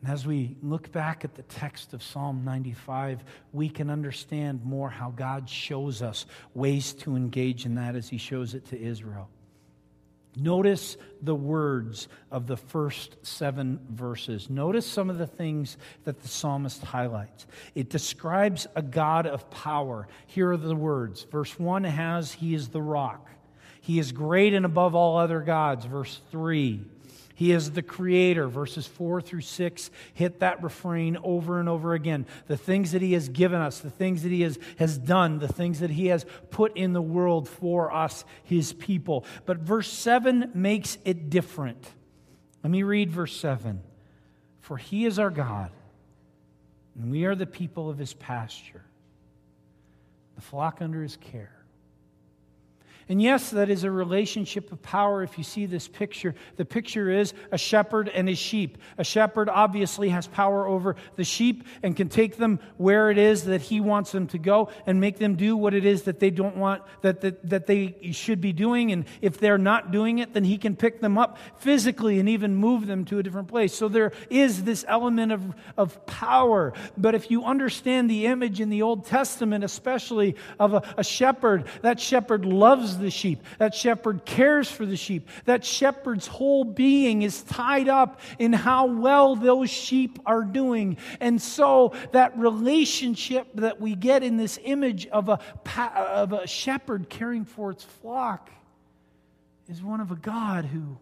And 0.03 0.11
as 0.11 0.27
we 0.27 0.57
look 0.62 0.90
back 0.90 1.24
at 1.24 1.37
the 1.37 1.44
text 1.44 1.94
of 1.94 2.03
Psalm 2.03 2.44
95, 2.44 3.22
we 3.53 3.68
can 3.68 3.88
understand 3.88 4.64
more 4.64 4.90
how 4.90 5.11
God 5.11 5.48
shows 5.48 6.03
us 6.03 6.27
ways 6.55 6.92
to 6.94 7.14
engage 7.14 7.66
in 7.66 7.77
that 7.77 7.94
as 7.94 8.09
He 8.09 8.18
shows 8.18 8.53
it 8.53 8.66
to 8.70 8.83
Israel. 8.83 9.31
Notice 10.37 10.97
the 11.23 11.35
words 11.35 12.09
of 12.31 12.47
the 12.47 12.57
first 12.57 13.16
seven 13.23 13.79
verses. 13.88 14.51
Notice 14.51 14.87
some 14.87 15.09
of 15.11 15.18
the 15.18 15.27
things 15.27 15.77
that 16.05 16.20
the 16.20 16.29
psalmist 16.29 16.83
highlights. 16.83 17.47
It 17.75 17.88
describes 17.88 18.66
a 18.75 18.83
God 18.83 19.27
of 19.27 19.49
power. 19.51 20.09
Here 20.27 20.51
are 20.51 20.57
the 20.57 20.75
words. 20.75 21.25
Verse 21.31 21.59
1 21.59 21.85
has, 21.85 22.33
He 22.33 22.55
is 22.55 22.68
the 22.68 22.83
rock. 22.83 23.31
He 23.81 23.99
is 23.99 24.12
great 24.12 24.55
and 24.55 24.64
above 24.64 24.94
all 24.94 25.18
other 25.18 25.40
gods. 25.40 25.85
Verse 25.85 26.20
3. 26.31 26.85
He 27.35 27.51
is 27.51 27.73
the 27.73 27.83
creator. 27.83 28.47
Verses 28.47 28.87
4 28.87 29.20
through 29.20 29.40
6 29.40 29.90
hit 30.14 30.40
that 30.40 30.62
refrain 30.62 31.18
over 31.23 31.59
and 31.59 31.68
over 31.68 31.94
again. 31.94 32.27
The 32.47 32.57
things 32.57 32.92
that 32.92 33.03
He 33.03 33.12
has 33.14 33.29
given 33.29 33.61
us, 33.61 33.81
the 33.81 33.90
things 33.90 34.23
that 34.23 34.31
He 34.31 34.42
has, 34.42 34.59
has 34.79 34.97
done, 34.97 35.40
the 35.40 35.53
things 35.53 35.81
that 35.81 35.90
He 35.90 36.07
has 36.07 36.25
put 36.51 36.77
in 36.77 36.92
the 36.92 37.03
world 37.03 37.49
for 37.49 37.92
us, 37.92 38.25
His 38.44 38.73
people. 38.73 39.25
But 39.47 39.59
verse 39.59 39.92
7 39.92 40.53
makes 40.55 40.97
it 41.05 41.29
different. 41.29 41.85
Let 42.62 42.70
me 42.70 42.85
read 42.85 43.11
verse 43.11 43.37
7. 43.37 43.83
For 44.61 44.77
He 44.77 45.05
is 45.05 45.18
our 45.18 45.31
God, 45.31 45.70
and 46.99 47.11
we 47.11 47.25
are 47.25 47.35
the 47.35 47.47
people 47.47 47.90
of 47.90 47.99
His 47.99 48.14
pasture, 48.14 48.85
the 50.37 50.40
flock 50.40 50.81
under 50.81 51.03
His 51.03 51.16
care. 51.16 51.54
And 53.09 53.21
yes, 53.21 53.51
that 53.51 53.69
is 53.69 53.85
a 53.85 53.90
relationship 53.90 54.73
of 54.73 54.81
power 54.83 55.23
if 55.23 55.37
you 55.37 55.45
see 55.45 55.67
this 55.67 55.88
picture. 55.88 56.35
The 56.57 56.64
picture 56.64 57.11
is 57.11 57.35
a 57.53 57.59
shepherd 57.59 58.09
and 58.09 58.29
his 58.29 58.38
sheep. 58.38 58.79
A 58.97 59.05
shepherd 59.05 59.49
obviously 59.49 60.09
has 60.09 60.27
power 60.27 60.67
over 60.67 60.97
the 61.17 61.25
sheep 61.25 61.64
and 61.83 61.95
can 61.95 62.09
take 62.09 62.37
them 62.37 62.61
where 62.79 63.11
it 63.11 63.19
is 63.19 63.45
that 63.45 63.61
he 63.61 63.81
wants 63.81 64.12
them 64.12 64.27
to 64.29 64.38
go 64.38 64.71
and 64.87 65.01
make 65.01 65.19
them 65.19 65.37
do 65.37 65.57
what 65.57 65.75
it 65.75 65.85
is 65.85 66.05
that 66.05 66.19
they 66.19 66.31
don't 66.31 66.57
want, 66.57 66.83
that, 67.03 67.21
that, 67.21 67.49
that 67.49 67.67
they 67.67 67.95
should 68.12 68.40
be 68.40 68.53
doing. 68.53 68.90
And 68.90 69.05
if 69.21 69.38
they're 69.38 69.59
not 69.59 69.90
doing 69.90 70.19
it, 70.19 70.33
then 70.33 70.45
he 70.45 70.57
can 70.57 70.75
pick 70.75 71.01
them 71.01 71.19
up 71.19 71.38
physically 71.59 72.19
and 72.19 72.29
even 72.29 72.57
move 72.57 72.87
them 72.87 73.05
to 73.07 73.19
a 73.19 73.23
different 73.23 73.49
place. 73.49 73.75
So 73.75 73.88
there 73.88 74.12
is 74.31 74.64
this 74.64 74.85
element 74.88 75.33
of, 75.33 75.55
of 75.77 76.07
power. 76.07 76.73
But 76.97 77.14
if 77.14 77.31
you 77.31 77.45
understand 77.45 78.09
the 78.09 78.27
image 78.27 78.61
in 78.61 78.71
the 78.71 78.83
Old 78.83 79.05
Testament, 79.05 79.62
especially 79.62 80.37
of 80.59 80.75
a, 80.75 80.83
a 80.97 81.05
shepherd, 81.05 81.67
that 81.83 82.01
shepherd 82.01 82.47
loves 82.47 82.93
the 82.98 83.11
sheep. 83.11 83.44
That 83.59 83.74
shepherd 83.74 84.24
cares 84.24 84.70
for 84.70 84.87
the 84.87 84.96
sheep. 84.96 85.28
That 85.44 85.64
shepherd's 85.64 86.26
whole 86.26 86.64
being 86.64 87.22
is 87.22 87.42
tied 87.42 87.88
up 87.88 88.20
in 88.38 88.52
how 88.52 88.87
well 88.87 89.37
those 89.37 89.70
sheep 89.70 90.18
are 90.26 90.42
doing. 90.42 90.96
And 91.20 91.40
so 91.40 91.94
that 92.12 92.37
relationship 92.38 93.48
that 93.54 93.80
we 93.80 93.94
get 93.94 94.22
in 94.22 94.37
this 94.37 94.59
image 94.62 95.07
of 95.09 95.28
a, 95.28 95.38
of 95.87 96.33
a 96.33 96.46
shepherd 96.46 97.09
caring 97.09 97.44
for 97.44 97.70
its 97.70 97.85
flock 97.85 98.50
is 99.68 99.83
one 99.83 100.00
of 100.00 100.11
a 100.11 100.16
God 100.16 100.64
who 100.64 100.98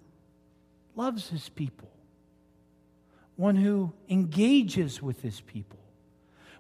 loves 0.94 1.28
his 1.28 1.48
people, 1.48 1.90
one 3.36 3.56
who 3.56 3.92
engages 4.08 5.02
with 5.02 5.20
his 5.22 5.40
people 5.40 5.81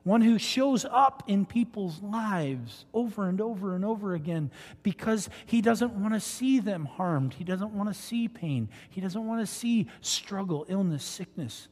one 0.04 0.20
who 0.20 0.38
shows 0.38 0.84
up 0.84 1.22
in 1.28 1.46
people's 1.46 2.02
lives 2.02 2.84
over 2.92 3.28
and 3.28 3.40
over 3.40 3.76
and 3.76 3.84
over 3.84 4.14
again 4.14 4.50
because 4.82 5.30
he 5.46 5.60
doesn't 5.60 5.92
want 5.92 6.12
to 6.14 6.20
see 6.20 6.58
them 6.58 6.84
harmed. 6.84 7.34
He 7.34 7.44
doesn't 7.44 7.72
want 7.72 7.88
to 7.88 7.94
see 7.94 8.26
pain. 8.26 8.68
He 8.90 9.00
doesn't 9.00 9.24
want 9.24 9.40
to 9.40 9.46
see 9.46 9.86
struggle, 10.00 10.66
illness, 10.68 11.04
sickness, 11.04 11.68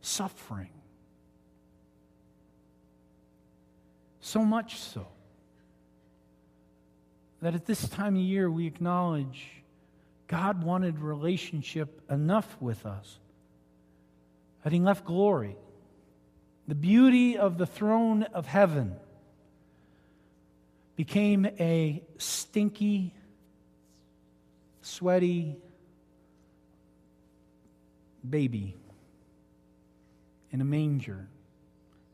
suffering. 0.00 0.70
So 4.20 4.44
much 4.44 4.76
so 4.78 5.06
that 7.42 7.54
at 7.54 7.66
this 7.66 7.88
time 7.88 8.16
of 8.16 8.22
year 8.22 8.50
we 8.50 8.66
acknowledge 8.66 9.48
God 10.28 10.62
wanted 10.62 10.98
relationship 10.98 12.00
enough 12.10 12.56
with 12.60 12.86
us 12.86 13.18
that 14.62 14.72
he 14.72 14.78
left 14.78 15.04
glory 15.04 15.56
the 16.70 16.76
beauty 16.76 17.36
of 17.36 17.58
the 17.58 17.66
throne 17.66 18.22
of 18.22 18.46
heaven 18.46 18.94
became 20.94 21.44
a 21.58 22.00
stinky, 22.16 23.12
sweaty 24.80 25.56
baby 28.28 28.76
in 30.52 30.60
a 30.60 30.64
manger, 30.64 31.26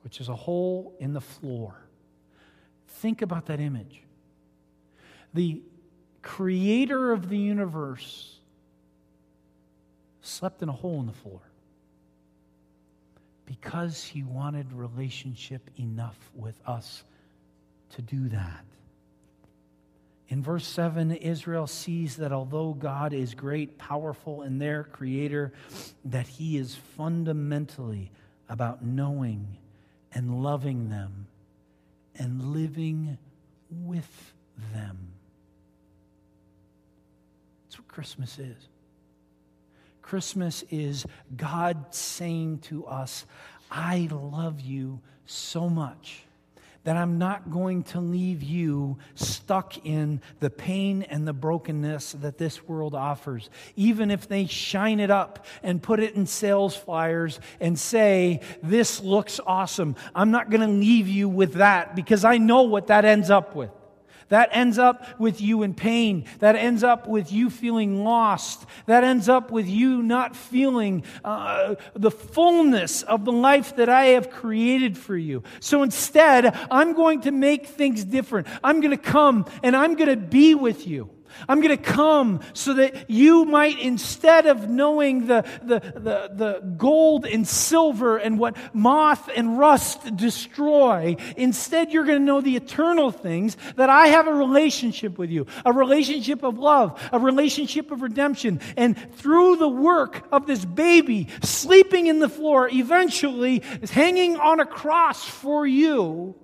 which 0.03 0.23
is 0.23 0.31
a 0.31 0.35
hole 0.35 0.97
in 1.01 1.13
the 1.13 1.21
floor. 1.21 1.75
Think 2.89 3.21
about 3.21 3.45
that 3.47 3.61
image. 3.61 4.05
The 5.35 5.61
creator 6.23 7.13
of 7.13 7.29
the 7.29 7.37
universe 7.37 8.39
slept 10.23 10.63
in 10.63 10.71
a 10.71 10.73
hole 10.73 10.99
in 11.01 11.05
the 11.05 11.13
floor 11.13 11.43
because 13.47 14.05
he 14.05 14.23
wanted 14.23 14.73
relationship 14.73 15.71
enough 15.79 16.19
with 16.35 16.61
us 16.67 17.05
to 17.91 18.03
do 18.03 18.29
that. 18.29 18.65
In 20.29 20.43
verse 20.43 20.67
7, 20.67 21.13
Israel 21.13 21.69
sees 21.69 22.17
that 22.17 22.33
although 22.33 22.75
God 22.75 23.13
is 23.13 23.35
great, 23.35 23.79
powerful, 23.79 24.43
and 24.43 24.61
their 24.61 24.83
creator, 24.83 25.53
that 26.05 26.27
he 26.27 26.57
is 26.57 26.75
fundamentally 26.97 28.11
about 28.49 28.85
knowing 28.85 29.57
and 30.13 30.43
loving 30.43 30.89
them 30.89 31.29
and 32.19 32.53
living 32.53 33.19
with 33.71 34.35
them. 34.73 35.13
That's 37.65 37.79
what 37.79 37.89
Christmas 37.89 38.39
is. 38.39 38.69
Christmas 40.07 40.63
is 40.71 41.05
God 41.37 41.87
saying 41.91 42.61
to 42.61 42.87
us, 42.87 43.27
I 43.73 44.09
love 44.13 44.61
you 44.61 45.01
so 45.27 45.69
much 45.69 46.23
that 46.85 46.97
I'm 46.97 47.19
not 47.19 47.51
going 47.51 47.83
to 47.83 47.99
leave 47.99 48.45
you 48.45 48.99
stuck 49.17 49.85
in 49.85 50.21
the 50.39 50.49
pain 50.49 51.03
and 51.03 51.27
the 51.27 51.33
brokenness 51.33 52.13
that 52.21 52.39
this 52.39 52.69
world 52.69 52.95
offers. 52.95 53.51
Even 53.75 54.13
if 54.13 54.29
they 54.29 54.47
shine 54.47 55.01
it 55.01 55.11
up 55.11 55.45
and 55.65 55.83
put 55.83 55.99
it 55.99 56.15
in 56.15 56.27
sales 56.27 56.77
flyers 56.77 57.41
and 57.59 57.77
say, 57.77 58.43
This 58.63 59.01
looks 59.01 59.41
awesome, 59.45 59.97
I'm 60.15 60.31
not 60.31 60.51
going 60.51 60.61
to 60.61 60.69
leave 60.69 61.09
you 61.09 61.29
with 61.29 61.55
that 61.55 61.97
because 61.97 62.25
I 62.25 62.39
know 62.39 62.63
what 62.63 62.87
that 62.87 63.05
ends 63.05 63.29
up 63.29 63.57
with. 63.57 63.71
That 64.29 64.49
ends 64.53 64.79
up 64.79 65.21
with 65.21 65.41
you 65.41 65.63
in 65.63 65.75
pain. 65.75 66.25
That 66.41 66.57
ends 66.57 66.83
up 66.83 67.07
with 67.07 67.33
you 67.33 67.49
feeling 67.49 68.03
lost. 68.05 68.67
That 68.87 69.05
ends 69.05 69.29
up 69.29 69.51
with 69.51 69.69
you 69.69 70.03
not 70.03 70.35
feeling 70.35 71.05
uh, 71.25 71.77
the 71.95 72.11
fullness 72.11 73.03
of 73.03 73.25
the 73.25 73.33
life 73.33 73.77
that 73.77 73.89
I 73.89 74.07
have 74.07 74.31
created 74.31 74.99
for 74.99 75.17
you. 75.17 75.45
So 75.61 75.83
instead, 75.83 76.47
I'm 76.71 76.95
going 76.95 77.23
to 77.23 77.31
make 77.31 77.67
things 77.67 78.05
different. 78.05 78.49
I'm 78.65 78.81
going 78.81 78.91
to 78.91 78.97
come 78.97 79.47
and 79.63 79.77
I'm 79.77 79.95
going 79.95 80.11
to 80.11 80.17
be 80.17 80.55
with 80.55 80.87
you. 80.87 81.11
I'm 81.49 81.61
going 81.61 81.77
to 81.77 81.83
come 81.83 82.41
so 82.53 82.75
that 82.75 83.11
you 83.11 83.45
might, 83.45 83.79
instead 83.79 84.47
of 84.47 84.69
knowing 84.69 85.27
the, 85.27 85.45
the, 85.63 85.81
the, 85.81 86.31
the, 86.33 86.61
gold 86.77 87.27
and 87.27 87.47
silver 87.47 88.17
and 88.17 88.39
what 88.39 88.57
moth 88.75 89.29
and 89.35 89.59
rust 89.59 90.17
destroy, 90.17 91.17
instead 91.37 91.93
you're 91.93 92.05
going 92.05 92.19
to 92.19 92.25
know 92.25 92.41
the 92.41 92.57
eternal 92.57 93.11
things 93.11 93.57
that 93.77 93.91
I 93.91 94.09
have 94.09 94.27
a 94.27 94.35
relationship 94.35 95.19
with 95.19 95.31
you, 95.31 95.47
a 95.65 95.73
relationship 95.73 96.43
of 96.43 96.59
love, 96.59 97.01
a 97.13 97.19
relationship 97.19 97.91
of 97.91 98.03
redemption. 98.03 98.61
And 98.77 98.97
through 99.15 99.57
the 99.57 99.69
work 99.69 100.27
of 100.33 100.47
this 100.47 100.65
baby 100.65 101.29
sleeping 101.43 102.07
in 102.07 102.19
the 102.19 102.29
floor, 102.29 102.69
eventually 102.73 103.63
hanging 103.91 104.37
on 104.37 104.61
a 104.61 104.67
cross 104.67 105.25
for 105.25 105.67
you, 105.67 106.35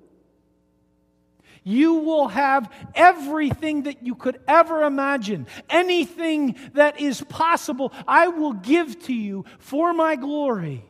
you 1.64 1.94
will 1.94 2.29
have 2.29 2.72
everything 2.94 3.85
that 3.85 4.03
you 4.03 4.14
could 4.14 4.40
ever 4.48 4.83
imagine. 4.83 5.46
Anything 5.70 6.57
that 6.75 7.01
is 7.01 7.22
possible, 7.22 7.92
I 8.07 8.29
will 8.29 8.55
give 8.55 9.01
to 9.05 9.14
you 9.14 9.44
for 9.59 9.92
my 9.92 10.16
glory 10.16 10.85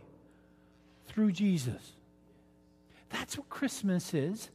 through 1.06 1.32
Jesus. 1.32 1.92
That's 3.10 3.36
what 3.36 3.48
Christmas 3.48 4.14
is. 4.14 4.50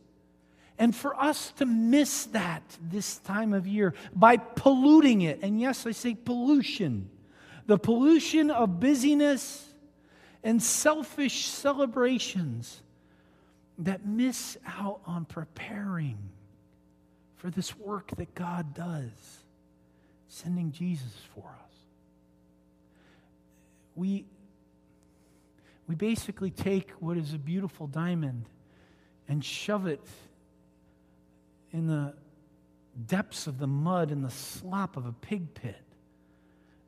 And 0.80 0.96
for 0.96 1.20
us 1.20 1.52
to 1.54 1.66
miss 1.66 2.26
that 2.28 2.64
this 2.82 3.18
time 3.18 3.54
of 3.54 3.66
year 3.66 3.94
by 4.14 4.38
polluting 4.38 5.22
it, 5.22 5.40
and 5.42 5.60
yes, 5.60 5.86
I 5.88 5.92
say 5.92 6.16
pollution, 6.16 7.10
the 7.66 7.80
pollution 7.80 8.52
of 8.52 8.80
busyness 8.80 9.68
and 10.44 10.62
selfish 10.62 11.46
celebrations 11.46 12.82
that 13.80 14.06
miss 14.06 14.58
out 14.66 15.02
on 15.06 15.26
preparing 15.26 16.18
for 17.36 17.50
this 17.50 17.78
work 17.78 18.12
that 18.18 18.34
God 18.34 18.74
does, 18.74 19.44
sending 20.28 20.72
Jesus 20.72 21.14
for 21.36 21.46
us. 21.46 21.76
We, 23.96 24.26
we 25.88 25.96
basically 25.96 26.52
take 26.52 26.92
what 27.00 27.18
is 27.18 27.34
a 27.34 27.38
beautiful 27.38 27.88
diamond 27.88 28.46
and 29.28 29.44
shove 29.44 29.86
it 29.88 30.02
in 31.72 31.88
the 31.88 32.14
depths 33.06 33.46
of 33.46 33.60
the 33.60 33.68
mud 33.68 34.12
and 34.12 34.24
the 34.24 34.32
slop 34.32 34.98
of 34.98 35.06
a 35.06 35.12
pig 35.12 35.54
pit. 35.54 35.87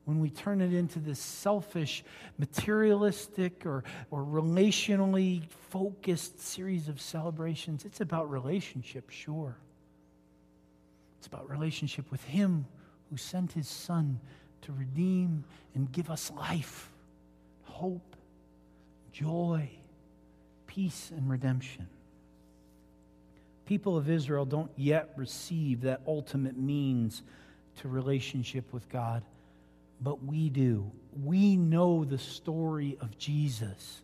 When 0.04 0.20
we 0.20 0.30
turn 0.30 0.60
it 0.60 0.72
into 0.72 0.98
this 0.98 1.18
selfish, 1.18 2.02
materialistic, 2.38 3.64
or, 3.66 3.84
or 4.10 4.24
relationally 4.24 5.48
focused 5.70 6.40
series 6.40 6.88
of 6.88 7.00
celebrations, 7.00 7.84
it's 7.84 8.00
about 8.00 8.30
relationship, 8.30 9.10
sure. 9.10 9.56
It's 11.18 11.26
about 11.26 11.48
relationship 11.50 12.10
with 12.10 12.24
Him 12.24 12.66
who 13.10 13.16
sent 13.16 13.52
His 13.52 13.68
Son 13.68 14.18
to 14.62 14.72
redeem 14.72 15.44
and 15.74 15.90
give 15.92 16.10
us 16.10 16.30
life, 16.30 16.90
hope, 17.64 18.16
joy, 19.12 19.68
peace, 20.66 21.12
and 21.14 21.28
redemption. 21.30 21.88
People 23.66 23.96
of 23.96 24.10
Israel 24.10 24.44
don't 24.44 24.70
yet 24.76 25.10
receive 25.16 25.82
that 25.82 26.00
ultimate 26.06 26.56
means 26.56 27.22
to 27.76 27.88
relationship 27.88 28.72
with 28.72 28.88
God, 28.88 29.22
but 30.00 30.24
we 30.24 30.48
do. 30.48 30.90
We 31.22 31.56
know 31.56 32.04
the 32.04 32.18
story 32.18 32.96
of 33.00 33.18
Jesus. 33.18 34.02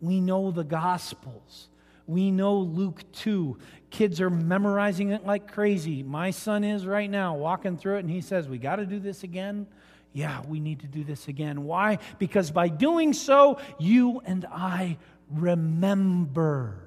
We 0.00 0.20
know 0.20 0.50
the 0.50 0.64
Gospels. 0.64 1.68
We 2.06 2.30
know 2.30 2.56
Luke 2.56 3.02
2. 3.12 3.58
Kids 3.90 4.20
are 4.20 4.30
memorizing 4.30 5.10
it 5.10 5.26
like 5.26 5.52
crazy. 5.52 6.02
My 6.02 6.30
son 6.30 6.64
is 6.64 6.86
right 6.86 7.10
now 7.10 7.36
walking 7.36 7.76
through 7.76 7.96
it, 7.96 8.00
and 8.00 8.10
he 8.10 8.20
says, 8.20 8.48
We 8.48 8.58
got 8.58 8.76
to 8.76 8.86
do 8.86 8.98
this 8.98 9.22
again 9.22 9.66
yeah, 10.12 10.42
we 10.48 10.58
need 10.58 10.80
to 10.80 10.86
do 10.86 11.04
this 11.04 11.28
again. 11.28 11.64
Why? 11.64 11.98
Because 12.18 12.50
by 12.50 12.68
doing 12.68 13.12
so, 13.12 13.60
you 13.78 14.20
and 14.24 14.44
I 14.46 14.98
remember 15.30 16.82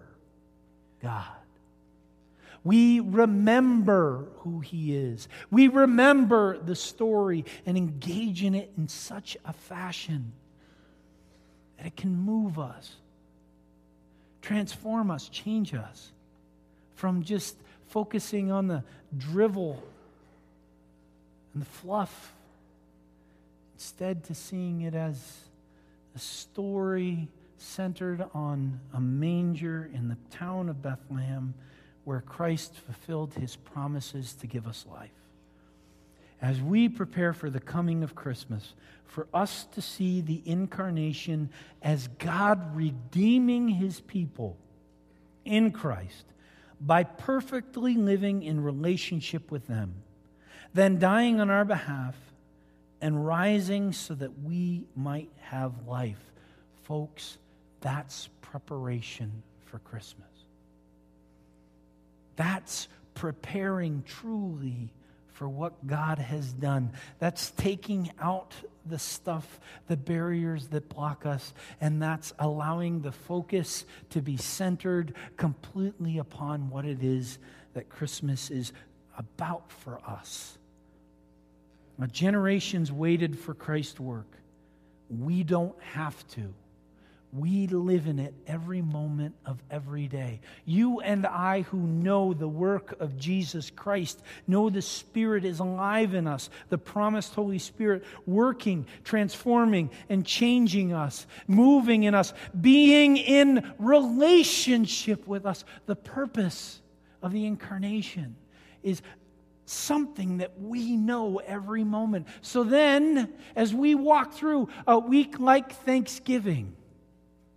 God. 1.02 1.28
We 2.64 3.00
remember 3.00 4.28
who 4.40 4.60
He 4.60 4.96
is. 4.96 5.28
We 5.50 5.68
remember 5.68 6.58
the 6.58 6.76
story 6.76 7.46
and 7.66 7.78
engage 7.78 8.44
in 8.44 8.54
it 8.54 8.72
in 8.78 8.88
such 8.88 9.36
a 9.46 9.54
fashion 9.54 10.34
that 11.78 11.88
it 11.88 11.96
can 11.96 12.16
move 12.16 12.60
us, 12.60 12.96
transform 14.42 15.10
us, 15.10 15.28
change 15.30 15.74
us 15.74 16.12
from 16.94 17.24
just 17.24 17.56
focusing 17.88 18.52
on 18.52 18.68
the 18.68 18.84
drivel 19.18 19.82
and 21.54 21.62
the 21.62 21.68
fluff 21.68 22.34
instead 23.74 24.24
to 24.26 24.36
seeing 24.36 24.82
it 24.82 24.94
as 24.94 25.40
a 26.16 26.20
story 26.20 27.28
centered 27.58 28.24
on 28.34 28.80
a 28.94 29.00
manger 29.00 29.90
in 29.94 30.08
the 30.08 30.18
town 30.30 30.70
of 30.70 30.82
Bethlehem 30.82 31.54
where 32.04 32.22
Christ 32.22 32.76
fulfilled 32.76 33.34
his 33.34 33.56
promises 33.56 34.34
to 34.36 34.48
give 34.48 34.68
us 34.68 34.86
life. 34.90 35.12
As 36.42 36.60
we 36.60 36.90
prepare 36.90 37.34
for 37.34 37.50
the 37.50 37.60
coming 37.60 38.04
of 38.04 38.16
Christmas, 38.16 38.74
for 39.06 39.28
us 39.34 39.66
to 39.74 39.82
see 39.82 40.22
the 40.22 40.42
incarnation 40.46 41.50
as 41.82 42.08
God 42.18 42.76
redeeming 42.76 43.68
his 43.68 44.00
people 44.00 44.58
in 45.46 45.72
Christ 45.72 46.26
by 46.80 47.04
perfectly 47.04 47.96
living 47.96 48.42
in 48.42 48.64
relationship 48.64 49.52
with 49.52 49.68
them, 49.68 49.94
then 50.74 50.98
dying 50.98 51.40
on 51.40 51.50
our 51.50 51.66
behalf 51.66 52.16
and 53.02 53.26
rising 53.26 53.94
so 53.94 54.14
that 54.16 54.42
we 54.42 54.86
might 54.96 55.30
have 55.42 55.88
life. 55.88 56.24
Folks, 56.84 57.38
that's 57.82 58.30
preparation 58.42 59.44
for 59.66 59.80
Christmas. 59.80 60.31
That's 62.42 62.88
preparing 63.14 64.02
truly 64.08 64.92
for 65.28 65.48
what 65.48 65.86
God 65.86 66.18
has 66.18 66.52
done. 66.52 66.92
That's 67.20 67.52
taking 67.52 68.10
out 68.20 68.56
the 68.84 68.98
stuff, 68.98 69.60
the 69.88 69.96
barriers 69.96 70.70
that 70.70 70.90
block 70.90 71.28
us, 71.28 71.54
and 71.80 72.02
that's 72.02 72.34
allowing 72.40 73.02
the 73.02 73.12
focus 73.12 73.86
to 74.10 74.24
be 74.24 74.38
centered 74.38 75.14
completely 75.38 76.18
upon 76.18 76.72
what 76.72 76.84
it 76.84 77.04
is 77.04 77.38
that 77.76 77.90
Christmas 77.90 78.50
is 78.50 78.74
about 79.20 79.72
for 79.72 80.00
us. 80.00 80.58
Now, 82.00 82.08
generations 82.08 82.92
waited 82.92 83.38
for 83.38 83.54
Christ's 83.54 84.00
work. 84.00 84.36
We 85.12 85.44
don't 85.44 85.80
have 85.94 86.28
to. 86.30 86.56
We 87.34 87.68
live 87.68 88.08
in 88.08 88.20
it 88.20 88.34
every 88.46 88.82
moment 88.82 89.36
of 89.46 89.64
every 89.72 90.08
day. 90.08 90.42
You 90.66 91.00
and 91.00 91.26
I, 91.26 91.62
who 91.62 91.78
know 91.78 92.34
the 92.34 92.48
work 92.48 93.00
of 93.00 93.18
Jesus 93.18 93.70
Christ, 93.70 94.22
know 94.48 94.70
the 94.70 94.82
Spirit 94.82 95.46
is 95.46 95.60
alive 95.60 96.14
in 96.14 96.28
us, 96.28 96.50
the 96.68 96.78
promised 96.78 97.34
Holy 97.34 97.60
Spirit 97.60 98.04
working, 98.26 98.86
transforming, 99.06 99.92
and 100.10 100.26
changing 100.26 100.92
us, 100.92 101.26
moving 101.48 102.04
in 102.04 102.16
us, 102.16 102.34
being 102.60 103.16
in 103.16 103.74
relationship 103.80 105.26
with 105.26 105.46
us. 105.46 105.64
The 105.86 105.96
purpose 105.96 106.82
of 107.22 107.32
the 107.32 107.46
incarnation 107.46 108.36
is 108.84 109.02
something 109.66 110.40
that 110.40 110.60
we 110.60 110.98
know 110.98 111.38
every 111.38 111.86
moment. 111.86 112.28
So 112.42 112.66
then, 112.66 113.34
as 113.56 113.74
we 113.74 113.96
walk 113.96 114.34
through 114.34 114.68
a 114.86 115.00
week 115.00 115.40
like 115.40 115.72
Thanksgiving, 115.72 116.76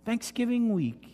Thanksgiving 0.05 0.73
week, 0.73 1.07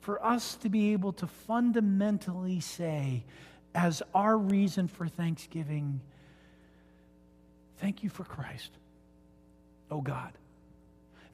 for 0.00 0.24
us 0.24 0.54
to 0.56 0.68
be 0.68 0.92
able 0.92 1.12
to 1.14 1.26
fundamentally 1.26 2.60
say, 2.60 3.24
as 3.74 4.02
our 4.14 4.36
reason 4.36 4.88
for 4.88 5.08
Thanksgiving, 5.08 6.00
thank 7.78 8.02
you 8.02 8.10
for 8.10 8.24
Christ, 8.24 8.70
oh 9.90 10.00
God. 10.00 10.32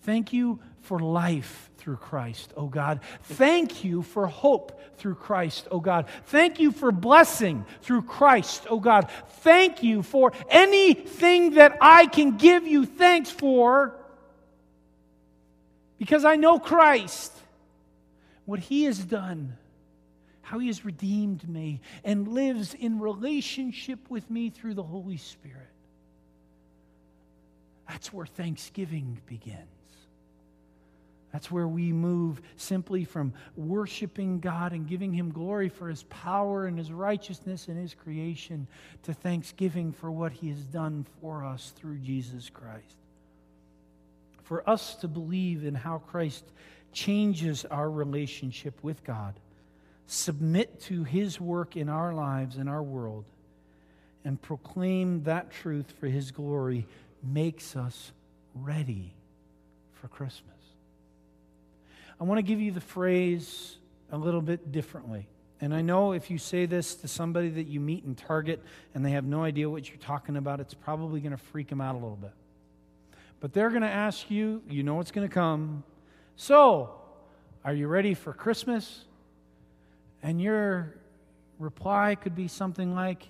Thank 0.03 0.33
you 0.33 0.61
for 0.81 1.01
life 1.01 1.69
through 1.77 1.97
Christ, 1.97 2.53
oh 2.57 2.67
God. 2.67 3.01
Thank 3.25 3.85
you 3.85 4.03
for 4.03 4.27
hope 4.27 4.81
through 4.97 5.17
Christ, 5.17 5.69
oh 5.71 5.81
God. 5.81 6.07
Thank 6.27 6.61
you 6.61 6.73
for 6.73 6.93
blessing 6.93 7.67
through 7.83 8.03
Christ, 8.03 8.67
oh 8.71 8.81
God. 8.81 9.11
Thank 9.41 9.83
you 9.83 10.03
for 10.03 10.33
anything 10.49 11.55
that 11.55 11.77
I 11.81 12.07
can 12.07 12.37
give 12.37 12.67
you 12.67 12.87
thanks 12.87 13.31
for 13.31 13.98
because 15.99 16.25
I 16.25 16.37
know 16.37 16.59
Christ, 16.59 17.33
what 18.45 18.61
He 18.61 18.85
has 18.85 18.99
done, 18.99 19.57
how 20.43 20.59
He 20.59 20.69
has 20.69 20.85
redeemed 20.85 21.49
me, 21.49 21.81
and 22.05 22.29
lives 22.29 22.75
in 22.75 23.01
relationship 23.01 24.09
with 24.09 24.31
me 24.31 24.51
through 24.51 24.75
the 24.75 24.83
Holy 24.83 25.17
Spirit. 25.17 25.69
That's 27.89 28.13
where 28.13 28.27
Thanksgiving 28.27 29.21
begins. 29.27 29.67
That's 31.33 31.51
where 31.51 31.69
we 31.69 31.93
move 31.93 32.41
simply 32.57 33.05
from 33.05 33.35
worshiping 33.57 34.41
God 34.41 34.73
and 34.73 34.87
giving 34.87 35.13
Him 35.13 35.31
glory 35.31 35.69
for 35.69 35.89
His 35.89 36.05
power 36.05 36.67
and 36.67 36.79
His 36.79 36.91
righteousness 36.91 37.69
and 37.69 37.79
His 37.79 37.95
creation 37.95 38.67
to 39.03 39.13
thanksgiving 39.13 39.93
for 39.93 40.11
what 40.11 40.33
He 40.33 40.49
has 40.49 40.61
done 40.61 41.05
for 41.21 41.45
us 41.45 41.73
through 41.77 41.99
Jesus 41.99 42.49
Christ. 42.49 42.97
For 44.49 44.69
us 44.69 44.95
to 45.03 45.09
believe 45.09 45.67
in 45.67 45.75
how 45.75 45.99
Christ 45.99 46.43
changes 46.91 47.67
our 47.67 47.91
relationship 47.91 48.83
with 48.83 49.05
God, 49.05 49.35
submit 50.07 50.81
to 50.85 51.05
His 51.05 51.39
work 51.39 51.77
in 51.77 51.91
our 51.91 52.15
lives 52.15 52.57
and 52.57 52.67
our 52.67 52.83
world, 52.83 53.27
and 54.25 54.41
proclaim 54.41 55.25
that 55.25 55.51
truth 55.51 55.93
for 56.01 56.07
His 56.07 56.31
glory 56.31 56.87
makes 57.23 57.77
us 57.77 58.11
ready 58.55 59.13
for 59.93 60.09
Christmas. 60.09 60.57
I 62.19 62.25
want 62.25 62.39
to 62.39 62.43
give 62.43 62.59
you 62.59 62.73
the 62.73 62.81
phrase 62.81 63.77
a 64.11 64.17
little 64.17 64.41
bit 64.41 64.73
differently. 64.73 65.29
And 65.61 65.75
I 65.75 65.83
know 65.83 66.13
if 66.13 66.31
you 66.31 66.39
say 66.39 66.65
this 66.65 66.95
to 66.95 67.09
somebody 67.09 67.51
that 67.51 67.67
you 67.67 67.81
meet 67.81 68.03
in 68.05 68.15
Target 68.15 68.63
and 68.95 69.05
they 69.05 69.11
have 69.11 69.27
no 69.27 69.45
idea 69.45 69.69
what 69.69 69.91
you're 69.91 69.99
talking 69.99 70.39
about, 70.39 70.59
it's 70.59 70.73
probably 70.73 71.21
going 71.21 71.33
to 71.33 71.37
freak 71.37 71.69
them 71.69 71.83
out 71.83 71.97
a 71.97 71.99
little 71.99 72.17
bit. 72.17 72.33
But 73.41 73.53
they're 73.53 73.71
going 73.71 73.83
to 73.83 73.89
ask 73.89 74.31
you, 74.31 74.63
you 74.69 74.83
know 74.83 74.95
what's 74.95 75.11
going 75.11 75.29
to 75.29 75.33
come. 75.33 75.85
So, 76.37 76.91
are 77.65 77.73
you 77.73 77.87
ready 77.87 78.15
for 78.15 78.33
Christmas? 78.33 79.05
And 80.23 80.41
your 80.41 80.95
reply 81.59 82.17
could 82.17 82.35
be 82.35 82.49
something 82.49 82.95
like, 82.95 83.23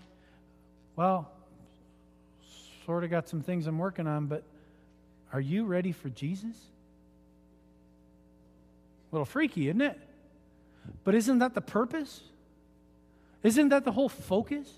well, 0.96 1.30
sort 2.86 3.04
of 3.04 3.10
got 3.10 3.28
some 3.28 3.42
things 3.42 3.66
I'm 3.66 3.78
working 3.78 4.06
on, 4.06 4.26
but 4.26 4.44
are 5.32 5.40
you 5.40 5.64
ready 5.64 5.92
for 5.92 6.08
Jesus? 6.08 6.56
A 9.10 9.14
little 9.14 9.26
freaky, 9.26 9.68
isn't 9.68 9.80
it? 9.80 9.98
But 11.04 11.14
isn't 11.14 11.38
that 11.38 11.54
the 11.54 11.60
purpose? 11.60 12.22
Isn't 13.42 13.68
that 13.68 13.84
the 13.84 13.92
whole 13.92 14.08
focus? 14.08 14.70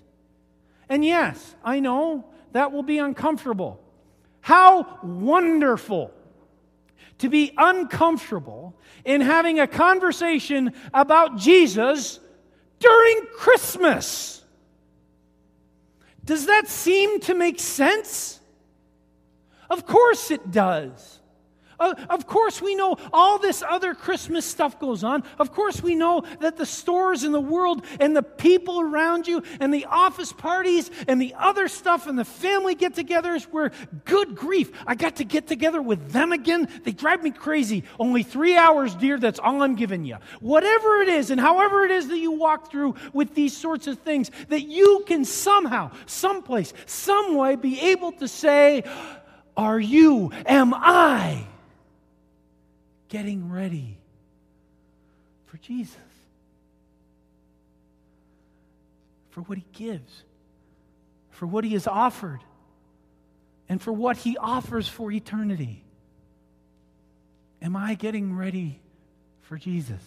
And 0.89 1.05
yes, 1.05 1.55
I 1.63 1.79
know 1.79 2.25
that 2.51 2.71
will 2.71 2.83
be 2.83 2.97
uncomfortable. 2.97 3.80
How 4.41 4.99
wonderful 5.03 6.11
to 7.19 7.29
be 7.29 7.53
uncomfortable 7.55 8.75
in 9.05 9.21
having 9.21 9.59
a 9.59 9.67
conversation 9.67 10.73
about 10.93 11.37
Jesus 11.37 12.19
during 12.79 13.27
Christmas. 13.33 14.43
Does 16.25 16.47
that 16.47 16.67
seem 16.67 17.19
to 17.21 17.35
make 17.35 17.59
sense? 17.59 18.39
Of 19.69 19.85
course 19.85 20.31
it 20.31 20.51
does. 20.51 21.20
Uh, 21.81 21.95
of 22.11 22.27
course, 22.27 22.61
we 22.61 22.75
know 22.75 22.95
all 23.11 23.39
this 23.39 23.63
other 23.67 23.95
Christmas 23.95 24.45
stuff 24.45 24.79
goes 24.79 25.03
on. 25.03 25.23
Of 25.39 25.51
course, 25.51 25.81
we 25.81 25.95
know 25.95 26.23
that 26.39 26.55
the 26.55 26.65
stores 26.65 27.23
in 27.23 27.31
the 27.31 27.41
world 27.41 27.83
and 27.99 28.15
the 28.15 28.21
people 28.21 28.79
around 28.79 29.27
you 29.27 29.41
and 29.59 29.73
the 29.73 29.85
office 29.85 30.31
parties 30.31 30.91
and 31.07 31.19
the 31.19 31.33
other 31.35 31.67
stuff 31.67 32.05
and 32.05 32.19
the 32.19 32.23
family 32.23 32.75
get 32.75 32.93
togethers 32.93 33.45
where, 33.45 33.71
good 34.05 34.35
grief, 34.35 34.71
I 34.85 34.93
got 34.93 35.15
to 35.15 35.23
get 35.23 35.47
together 35.47 35.81
with 35.81 36.11
them 36.11 36.31
again. 36.31 36.69
They 36.83 36.91
drive 36.91 37.23
me 37.23 37.31
crazy. 37.31 37.83
Only 37.97 38.21
three 38.21 38.55
hours, 38.55 38.93
dear, 38.93 39.17
that's 39.17 39.39
all 39.39 39.63
I'm 39.63 39.75
giving 39.75 40.05
you. 40.05 40.17
Whatever 40.39 41.01
it 41.01 41.09
is, 41.09 41.31
and 41.31 41.41
however 41.41 41.83
it 41.83 41.89
is 41.89 42.09
that 42.09 42.19
you 42.19 42.31
walk 42.31 42.69
through 42.69 42.93
with 43.11 43.33
these 43.33 43.57
sorts 43.57 43.87
of 43.87 43.97
things, 43.97 44.29
that 44.49 44.67
you 44.67 45.03
can 45.07 45.25
somehow, 45.25 45.89
someplace, 46.05 46.73
some 46.85 47.35
way 47.35 47.55
be 47.55 47.79
able 47.79 48.11
to 48.11 48.27
say, 48.27 48.83
Are 49.57 49.79
you, 49.79 50.31
am 50.45 50.75
I? 50.75 51.47
Getting 53.11 53.51
ready 53.51 53.97
for 55.45 55.57
Jesus, 55.57 55.97
for 59.31 59.41
what 59.41 59.57
he 59.57 59.65
gives, 59.73 60.23
for 61.29 61.45
what 61.45 61.65
he 61.65 61.73
has 61.73 61.87
offered, 61.87 62.39
and 63.67 63.81
for 63.81 63.91
what 63.91 64.15
he 64.15 64.37
offers 64.37 64.87
for 64.87 65.11
eternity. 65.11 65.83
Am 67.61 67.75
I 67.75 67.95
getting 67.95 68.33
ready 68.33 68.79
for 69.41 69.57
Jesus? 69.57 70.01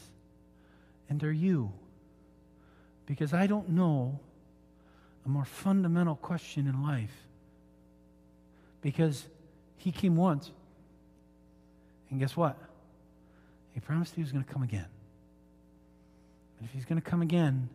And 1.10 1.22
are 1.24 1.32
you? 1.32 1.72
Because 3.04 3.34
I 3.34 3.46
don't 3.46 3.68
know 3.68 4.18
a 5.26 5.28
more 5.28 5.44
fundamental 5.44 6.16
question 6.16 6.66
in 6.66 6.82
life. 6.82 7.14
Because 8.80 9.26
he 9.76 9.92
came 9.92 10.16
once. 10.16 10.50
And 12.10 12.18
guess 12.18 12.34
what? 12.34 12.56
He 13.74 13.80
promised 13.80 14.14
he 14.14 14.22
was 14.22 14.30
going 14.30 14.44
to 14.44 14.52
come 14.52 14.62
again. 14.62 14.86
And 16.58 16.68
if 16.68 16.72
he's 16.72 16.84
going 16.84 17.00
to 17.00 17.06
come 17.06 17.22
again, 17.22 17.68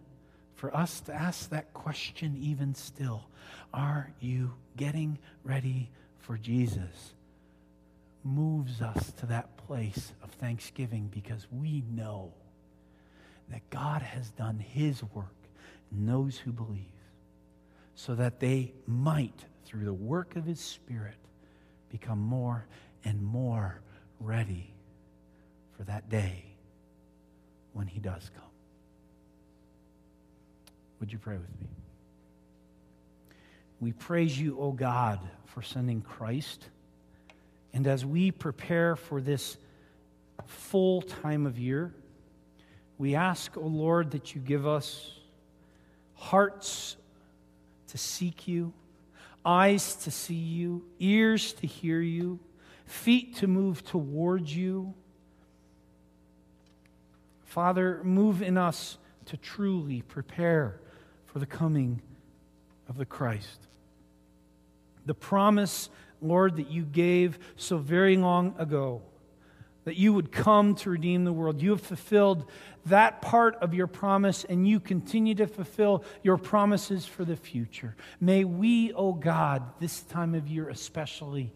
for 0.55 0.75
us 0.75 1.01
to 1.01 1.13
ask 1.13 1.49
that 1.49 1.73
question 1.73 2.37
even 2.41 2.73
still 2.73 3.25
are 3.73 4.11
you 4.19 4.53
getting 4.77 5.19
ready 5.43 5.91
for 6.19 6.37
Jesus? 6.37 7.13
Moves 8.23 8.81
us 8.81 9.11
to 9.19 9.25
that 9.27 9.57
place 9.57 10.13
of 10.23 10.31
thanksgiving 10.31 11.09
because 11.13 11.47
we 11.51 11.83
know 11.91 12.33
that 13.49 13.69
God 13.69 14.01
has 14.01 14.29
done 14.31 14.59
his 14.59 15.03
work 15.13 15.35
in 15.91 16.05
those 16.05 16.37
who 16.37 16.51
believe, 16.51 16.85
so 17.95 18.15
that 18.15 18.39
they 18.39 18.73
might, 18.87 19.45
through 19.65 19.85
the 19.85 19.93
work 19.93 20.35
of 20.35 20.45
his 20.45 20.59
Spirit, 20.59 21.17
become 21.89 22.19
more 22.19 22.65
and 23.03 23.21
more 23.21 23.81
ready 24.19 24.73
for 25.79 25.85
that 25.85 26.09
day 26.09 26.43
when 27.71 27.87
he 27.87 28.01
does 28.01 28.29
come. 28.35 28.43
Would 30.99 31.13
you 31.13 31.17
pray 31.17 31.37
with 31.37 31.49
me? 31.61 31.67
We 33.79 33.93
praise 33.93 34.37
you, 34.37 34.59
O 34.59 34.73
God, 34.73 35.21
for 35.45 35.61
sending 35.61 36.01
Christ. 36.01 36.67
And 37.71 37.87
as 37.87 38.05
we 38.05 38.29
prepare 38.29 38.97
for 38.97 39.21
this 39.21 39.55
full 40.47 41.01
time 41.01 41.45
of 41.45 41.57
year, 41.57 41.93
we 42.97 43.15
ask, 43.15 43.55
O 43.55 43.61
Lord, 43.61 44.11
that 44.11 44.35
you 44.35 44.41
give 44.41 44.67
us 44.67 45.13
hearts 46.15 46.97
to 47.87 47.97
seek 47.97 48.49
you, 48.49 48.73
eyes 49.45 49.95
to 49.95 50.11
see 50.11 50.33
you, 50.33 50.83
ears 50.99 51.53
to 51.53 51.67
hear 51.67 52.01
you, 52.01 52.37
feet 52.85 53.37
to 53.37 53.47
move 53.47 53.85
towards 53.85 54.53
you 54.53 54.93
Father, 57.49 57.99
move 58.03 58.43
in 58.43 58.59
us 58.59 58.99
to 59.25 59.35
truly 59.35 60.03
prepare 60.03 60.79
for 61.25 61.39
the 61.39 61.47
coming 61.47 61.99
of 62.87 62.95
the 62.95 63.07
Christ. 63.07 63.65
The 65.07 65.15
promise, 65.15 65.89
Lord, 66.21 66.57
that 66.57 66.69
you 66.69 66.83
gave 66.83 67.39
so 67.55 67.79
very 67.79 68.17
long 68.17 68.53
ago 68.59 69.01
that 69.85 69.95
you 69.95 70.13
would 70.13 70.31
come 70.31 70.75
to 70.75 70.91
redeem 70.91 71.23
the 71.23 71.33
world. 71.33 71.59
You 71.59 71.71
have 71.71 71.81
fulfilled 71.81 72.45
that 72.85 73.19
part 73.23 73.55
of 73.63 73.73
your 73.73 73.87
promise, 73.87 74.43
and 74.43 74.67
you 74.67 74.79
continue 74.79 75.33
to 75.33 75.47
fulfill 75.47 76.03
your 76.21 76.37
promises 76.37 77.07
for 77.07 77.25
the 77.25 77.35
future. 77.35 77.95
May 78.21 78.43
we, 78.43 78.93
O 78.93 79.07
oh 79.07 79.13
God, 79.13 79.63
this 79.79 80.01
time 80.01 80.35
of 80.35 80.47
year 80.47 80.69
especially, 80.69 81.51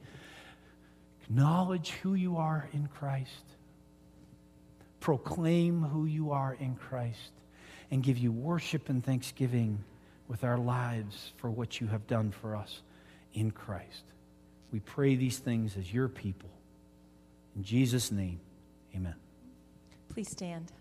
acknowledge 1.22 1.92
who 2.02 2.16
you 2.16 2.38
are 2.38 2.68
in 2.74 2.88
Christ 2.88 3.53
proclaim 5.04 5.84
who 5.84 6.06
you 6.06 6.32
are 6.32 6.56
in 6.62 6.76
Christ 6.76 7.34
and 7.92 8.02
give 8.02 8.18
you 8.18 8.32
worship 8.32 8.88
and 8.88 9.04
thanksgiving 9.04 9.84
with 10.30 10.46
our 10.46 10.58
lives 10.58 11.34
for 11.36 11.52
what 11.52 11.82
you 11.82 11.88
have 11.88 12.08
done 12.08 12.32
for 12.32 12.56
us 12.56 12.82
in 13.34 13.52
Christ. 13.52 14.06
We 14.72 14.80
pray 14.80 15.16
these 15.16 15.40
things 15.40 15.76
as 15.76 15.94
your 15.94 16.08
people. 16.08 16.50
In 17.54 17.64
Jesus' 17.64 18.14
name, 18.14 18.40
amen. 18.96 19.16
Please 20.08 20.32
stand. 20.32 20.72